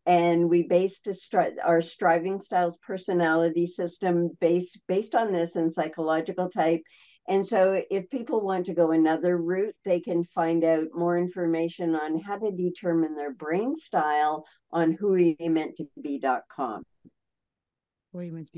and 0.06 0.48
we 0.48 0.62
based 0.62 1.06
stri- 1.06 1.56
our 1.62 1.80
striving 1.80 2.38
styles 2.38 2.78
personality 2.78 3.66
system 3.66 4.30
based 4.40 4.78
based 4.86 5.14
on 5.14 5.32
this 5.32 5.56
and 5.56 5.72
psychological 5.72 6.48
type. 6.48 6.82
And 7.28 7.46
so, 7.46 7.80
if 7.90 8.10
people 8.10 8.40
want 8.40 8.66
to 8.66 8.74
go 8.74 8.90
another 8.90 9.36
route, 9.36 9.76
they 9.84 10.00
can 10.00 10.24
find 10.24 10.64
out 10.64 10.88
more 10.92 11.16
information 11.16 11.94
on 11.94 12.18
how 12.18 12.38
to 12.38 12.50
determine 12.50 13.14
their 13.14 13.32
brain 13.32 13.76
style 13.76 14.44
on 14.72 14.92
who 14.92 15.14
you 15.14 15.36
meant 15.50 15.76
to 15.76 15.86
Whoareyoumeant 18.14 18.50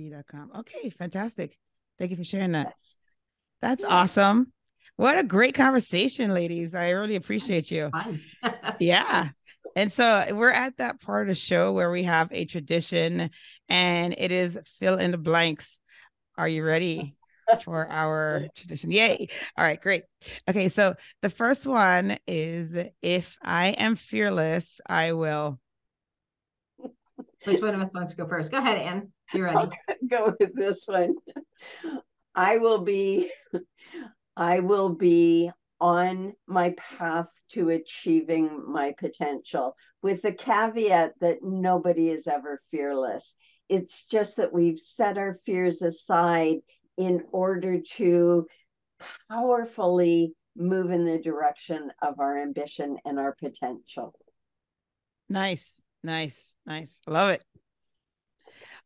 Okay, 0.56 0.90
fantastic. 0.90 1.58
Thank 1.98 2.10
you 2.10 2.16
for 2.16 2.24
sharing 2.24 2.52
that. 2.52 2.68
Yes. 2.68 2.98
That's 3.60 3.82
yeah. 3.82 3.88
awesome. 3.88 4.52
What 4.96 5.18
a 5.18 5.24
great 5.24 5.54
conversation, 5.54 6.32
ladies. 6.32 6.74
I 6.74 6.90
really 6.90 7.16
appreciate 7.16 7.70
you. 7.70 7.90
yeah. 8.80 9.30
And 9.76 9.92
so 9.92 10.04
eh, 10.04 10.32
we're 10.32 10.50
at 10.50 10.76
that 10.76 11.00
part 11.00 11.22
of 11.22 11.28
the 11.28 11.34
show 11.34 11.72
where 11.72 11.90
we 11.90 12.04
have 12.04 12.28
a 12.30 12.44
tradition 12.44 13.30
and 13.68 14.14
it 14.16 14.30
is 14.30 14.58
fill 14.78 14.98
in 14.98 15.10
the 15.10 15.18
blanks. 15.18 15.80
Are 16.36 16.48
you 16.48 16.64
ready 16.64 17.16
for 17.64 17.88
our 17.88 18.46
tradition? 18.54 18.90
Yay. 18.90 19.28
All 19.56 19.64
right, 19.64 19.80
great. 19.80 20.04
Okay, 20.48 20.68
so 20.68 20.94
the 21.22 21.30
first 21.30 21.66
one 21.66 22.18
is 22.26 22.76
if 23.02 23.36
I 23.42 23.68
am 23.68 23.96
fearless, 23.96 24.80
I 24.86 25.12
will. 25.12 25.58
Which 27.44 27.60
one 27.60 27.74
of 27.74 27.80
us 27.80 27.92
wants 27.94 28.12
to 28.12 28.16
go 28.16 28.28
first? 28.28 28.50
Go 28.50 28.58
ahead, 28.58 28.78
Anne. 28.78 29.12
You're 29.32 29.44
ready. 29.44 29.56
I'll 29.88 29.96
go 30.08 30.34
with 30.38 30.54
this 30.54 30.84
one. 30.86 31.14
I 32.34 32.58
will 32.58 32.78
be 32.78 33.30
I 34.36 34.60
will 34.60 34.90
be 34.94 35.50
on 35.80 36.32
my 36.46 36.74
path 36.76 37.28
to 37.50 37.70
achieving 37.70 38.64
my 38.66 38.92
potential 38.98 39.76
with 40.02 40.22
the 40.22 40.32
caveat 40.32 41.12
that 41.20 41.38
nobody 41.42 42.08
is 42.08 42.26
ever 42.26 42.60
fearless. 42.70 43.34
It's 43.68 44.04
just 44.04 44.36
that 44.36 44.52
we've 44.52 44.78
set 44.78 45.18
our 45.18 45.38
fears 45.44 45.82
aside 45.82 46.58
in 46.96 47.24
order 47.32 47.80
to 47.96 48.46
powerfully 49.28 50.34
move 50.56 50.90
in 50.90 51.04
the 51.04 51.18
direction 51.18 51.90
of 52.02 52.20
our 52.20 52.40
ambition 52.40 52.96
and 53.04 53.18
our 53.18 53.34
potential. 53.34 54.14
Nice, 55.28 55.84
nice, 56.02 56.54
nice. 56.66 57.00
Love 57.06 57.30
it. 57.30 57.44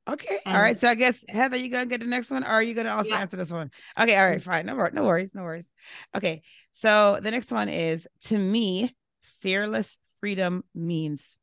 Okay. 0.09 0.39
And 0.47 0.57
all 0.57 0.63
right. 0.63 0.79
So 0.81 0.89
I 0.89 0.95
guess 0.95 1.25
Heather, 1.29 1.57
you 1.57 1.69
gonna 1.69 1.87
get 1.87 2.01
the 2.01 2.07
next 2.07 2.31
one, 2.31 2.43
or 2.43 2.49
are 2.49 2.63
you 2.63 2.75
gonna 2.75 2.95
also 2.95 3.11
yeah. 3.11 3.19
answer 3.19 3.37
this 3.37 3.51
one? 3.51 3.71
Okay. 3.99 4.17
All 4.17 4.27
right. 4.27 4.43
Fine. 4.43 4.67
No, 4.67 4.75
no 4.93 5.05
worries. 5.05 5.35
No 5.35 5.43
worries. 5.43 5.71
Okay. 6.15 6.43
So 6.73 7.19
the 7.23 7.31
next 7.31 7.53
one 7.53 7.69
is 7.69 8.09
to 8.25 8.39
me, 8.39 8.95
fearless 9.41 9.99
freedom 10.21 10.65
means. 10.75 11.37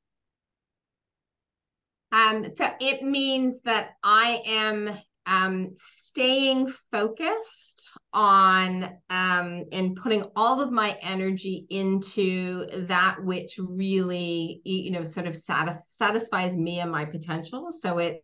Um. 2.12 2.50
So 2.50 2.70
it 2.80 3.04
means 3.04 3.62
that 3.62 3.92
I 4.04 4.42
am 4.46 4.98
um, 5.26 5.72
staying 5.78 6.72
focused 6.92 7.98
on 8.14 8.84
um, 9.10 9.66
and 9.72 9.96
putting 9.96 10.24
all 10.36 10.62
of 10.62 10.72
my 10.72 10.98
energy 11.02 11.66
into 11.70 12.86
that 12.88 13.24
which 13.24 13.58
really 13.58 14.62
you 14.64 14.92
know 14.92 15.04
sort 15.04 15.28
of 15.28 15.36
satis- 15.36 15.88
satisfies 15.88 16.56
me 16.56 16.80
and 16.80 16.92
my 16.92 17.06
potential 17.06 17.72
so 17.72 17.98
it 17.98 18.24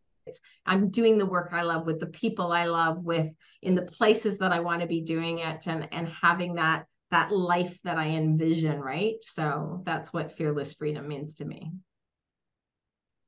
I'm 0.66 0.90
doing 0.90 1.18
the 1.18 1.26
work 1.26 1.50
I 1.52 1.64
love 1.64 1.86
with 1.86 2.00
the 2.00 2.08
people 2.08 2.52
I 2.52 2.66
love 2.66 3.04
with 3.04 3.34
in 3.62 3.76
the 3.76 3.82
places 3.84 4.38
that 4.40 4.52
I 4.52 4.60
want 4.60 4.82
to 4.82 4.88
be 4.88 5.02
doing 5.02 5.40
it 5.40 5.68
and 5.68 5.88
and 5.92 6.08
having 6.08 6.56
that 6.56 6.86
that 7.12 7.32
life 7.32 7.78
that 7.84 7.98
I 7.98 8.08
envision, 8.10 8.80
right? 8.80 9.16
So 9.22 9.84
that's 9.86 10.14
what 10.14 10.32
fearless 10.32 10.74
freedom 10.74 11.08
means 11.08 11.36
to 11.36 11.46
me. 11.46 11.72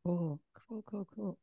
Cool, 0.05 0.39
cool, 0.67 0.83
cool, 0.85 1.07
cool. 1.15 1.37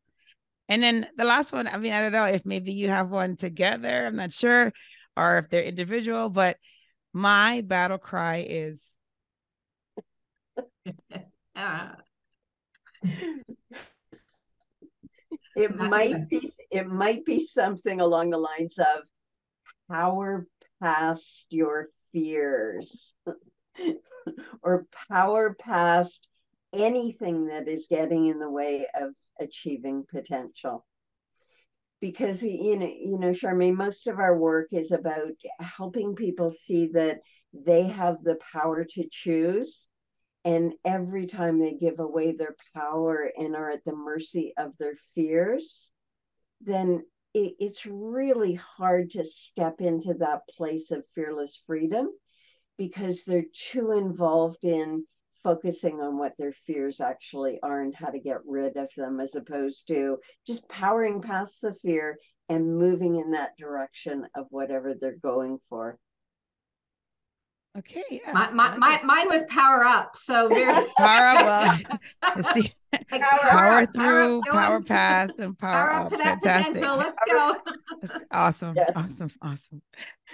And 0.68 0.82
then 0.82 1.08
the 1.16 1.24
last 1.24 1.52
one, 1.52 1.66
I 1.66 1.76
mean, 1.78 1.92
I 1.92 2.00
don't 2.00 2.12
know 2.12 2.24
if 2.24 2.46
maybe 2.46 2.72
you 2.72 2.88
have 2.88 3.10
one 3.10 3.36
together, 3.36 4.06
I'm 4.06 4.16
not 4.16 4.32
sure, 4.32 4.72
or 5.16 5.38
if 5.38 5.50
they're 5.50 5.64
individual, 5.64 6.30
but 6.30 6.56
my 7.12 7.60
battle 7.62 7.98
cry 7.98 8.46
is 8.48 8.86
uh. 11.56 11.88
it 15.56 15.76
might 15.76 16.28
be 16.28 16.50
it 16.70 16.86
might 16.86 17.24
be 17.24 17.40
something 17.40 18.00
along 18.00 18.30
the 18.30 18.38
lines 18.38 18.78
of 18.78 19.02
power 19.90 20.46
past 20.82 21.46
your 21.50 21.88
fears 22.12 23.14
or 24.62 24.86
power 25.08 25.54
past 25.54 26.28
anything 26.72 27.46
that 27.46 27.68
is 27.68 27.86
getting 27.90 28.26
in 28.26 28.38
the 28.38 28.50
way 28.50 28.86
of 28.94 29.10
achieving 29.40 30.04
potential. 30.08 30.86
Because 32.00 32.42
you 32.42 32.78
know 32.78 32.86
you 32.86 33.18
know 33.18 33.30
charmaine 33.30 33.74
most 33.74 34.06
of 34.06 34.18
our 34.18 34.36
work 34.36 34.68
is 34.72 34.90
about 34.90 35.32
helping 35.58 36.14
people 36.14 36.50
see 36.50 36.88
that 36.88 37.20
they 37.52 37.82
have 37.82 38.22
the 38.22 38.38
power 38.52 38.84
to 38.84 39.04
choose 39.10 39.88
and 40.44 40.72
every 40.84 41.26
time 41.26 41.58
they 41.58 41.72
give 41.74 42.00
away 42.00 42.32
their 42.32 42.56
power 42.74 43.30
and 43.36 43.54
are 43.54 43.70
at 43.70 43.84
the 43.84 43.94
mercy 43.94 44.52
of 44.56 44.76
their 44.78 44.94
fears 45.14 45.90
then 46.60 47.02
it, 47.34 47.54
it's 47.58 47.86
really 47.86 48.54
hard 48.54 49.10
to 49.10 49.24
step 49.24 49.80
into 49.80 50.14
that 50.14 50.42
place 50.56 50.90
of 50.90 51.04
fearless 51.14 51.62
freedom 51.66 52.08
because 52.76 53.24
they're 53.24 53.44
too 53.52 53.92
involved 53.92 54.64
in 54.64 55.04
focusing 55.42 56.00
on 56.00 56.18
what 56.18 56.34
their 56.38 56.52
fears 56.66 57.00
actually 57.00 57.58
are 57.62 57.80
and 57.80 57.94
how 57.94 58.08
to 58.08 58.18
get 58.18 58.38
rid 58.46 58.76
of 58.76 58.88
them 58.96 59.20
as 59.20 59.34
opposed 59.34 59.86
to 59.88 60.18
just 60.46 60.68
powering 60.68 61.22
past 61.22 61.60
the 61.62 61.74
fear 61.82 62.18
and 62.48 62.78
moving 62.78 63.16
in 63.16 63.30
that 63.30 63.56
direction 63.56 64.26
of 64.34 64.46
whatever 64.50 64.94
they're 64.94 65.16
going 65.22 65.58
for. 65.68 65.98
Okay. 67.78 68.02
Yeah. 68.10 68.32
My, 68.32 68.50
my, 68.50 68.76
my 68.76 69.00
mine 69.02 69.28
was 69.28 69.44
power 69.44 69.84
up. 69.84 70.16
So 70.16 70.48
very 70.54 70.86
power 70.98 71.38
up. 71.46 71.80
See, 72.54 72.72
power, 73.08 73.38
power 73.42 73.82
up, 73.82 73.94
through, 73.94 74.40
power, 74.42 74.52
power 74.52 74.80
past, 74.82 75.38
and 75.38 75.56
power, 75.56 75.88
power 75.88 75.92
up. 75.92 76.04
up. 76.04 76.08
to 76.10 76.16
that 76.16 76.42
Fantastic. 76.42 76.74
potential. 76.74 76.96
Let's 76.96 77.16
go. 77.30 78.22
awesome. 78.32 78.74
Yes. 78.74 78.92
Awesome. 78.96 79.30
Awesome. 79.42 79.82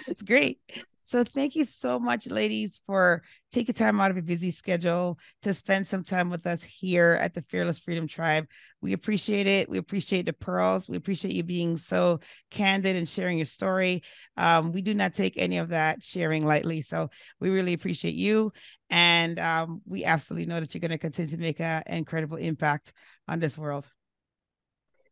It's 0.07 0.21
great. 0.23 0.59
So 1.07 1.23
thank 1.23 1.55
you 1.55 1.63
so 1.63 2.01
much, 2.01 2.27
ladies, 2.27 2.81
for 2.85 3.23
taking 3.53 3.73
time 3.73 4.01
out 4.01 4.11
of 4.11 4.17
your 4.17 4.23
busy 4.23 4.51
schedule 4.51 5.17
to 5.43 5.53
spend 5.53 5.87
some 5.87 6.03
time 6.03 6.29
with 6.29 6.45
us 6.45 6.61
here 6.61 7.17
at 7.21 7.33
the 7.33 7.41
Fearless 7.43 7.79
Freedom 7.79 8.09
Tribe. 8.09 8.45
We 8.81 8.91
appreciate 8.91 9.47
it. 9.47 9.69
We 9.69 9.77
appreciate 9.77 10.25
the 10.25 10.33
pearls. 10.33 10.89
We 10.89 10.97
appreciate 10.97 11.33
you 11.33 11.43
being 11.43 11.77
so 11.77 12.19
candid 12.51 12.97
and 12.97 13.07
sharing 13.07 13.37
your 13.37 13.45
story. 13.45 14.03
Um, 14.35 14.73
we 14.73 14.81
do 14.81 14.93
not 14.93 15.13
take 15.13 15.35
any 15.37 15.59
of 15.59 15.69
that 15.69 16.03
sharing 16.03 16.45
lightly. 16.45 16.81
So 16.81 17.09
we 17.39 17.51
really 17.51 17.71
appreciate 17.71 18.15
you. 18.15 18.51
And 18.89 19.39
um, 19.39 19.81
we 19.85 20.03
absolutely 20.03 20.47
know 20.47 20.59
that 20.59 20.73
you're 20.73 20.81
going 20.81 20.91
to 20.91 20.97
continue 20.97 21.31
to 21.31 21.37
make 21.37 21.61
an 21.61 21.83
incredible 21.87 22.35
impact 22.35 22.91
on 23.29 23.39
this 23.39 23.57
world. 23.57 23.89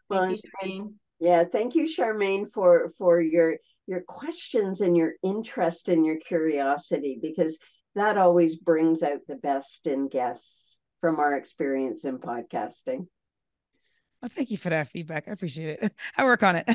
Well, 0.09 0.23
thank 0.23 0.41
you, 0.43 0.49
Charmaine. 0.61 0.93
Yeah, 1.21 1.45
thank 1.45 1.73
you, 1.73 1.83
Charmaine, 1.83 2.51
for 2.51 2.91
for 2.97 3.21
your 3.21 3.55
your 3.87 4.01
questions 4.01 4.81
and 4.81 4.97
your 4.97 5.13
interest 5.23 5.89
and 5.89 6.05
your 6.05 6.17
curiosity 6.17 7.19
because 7.21 7.57
that 7.95 8.17
always 8.17 8.55
brings 8.55 9.03
out 9.03 9.19
the 9.27 9.35
best 9.35 9.87
in 9.87 10.07
guests 10.07 10.77
from 11.01 11.19
our 11.19 11.35
experience 11.35 12.03
in 12.03 12.17
podcasting. 12.17 13.07
Well, 14.21 14.31
thank 14.33 14.49
you 14.49 14.57
for 14.57 14.69
that 14.69 14.89
feedback. 14.89 15.27
I 15.27 15.31
appreciate 15.31 15.79
it. 15.81 15.93
I 16.17 16.25
work 16.25 16.43
on 16.43 16.55
it. 16.55 16.67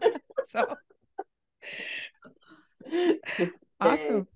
so 0.48 0.76
awesome. 3.80 4.26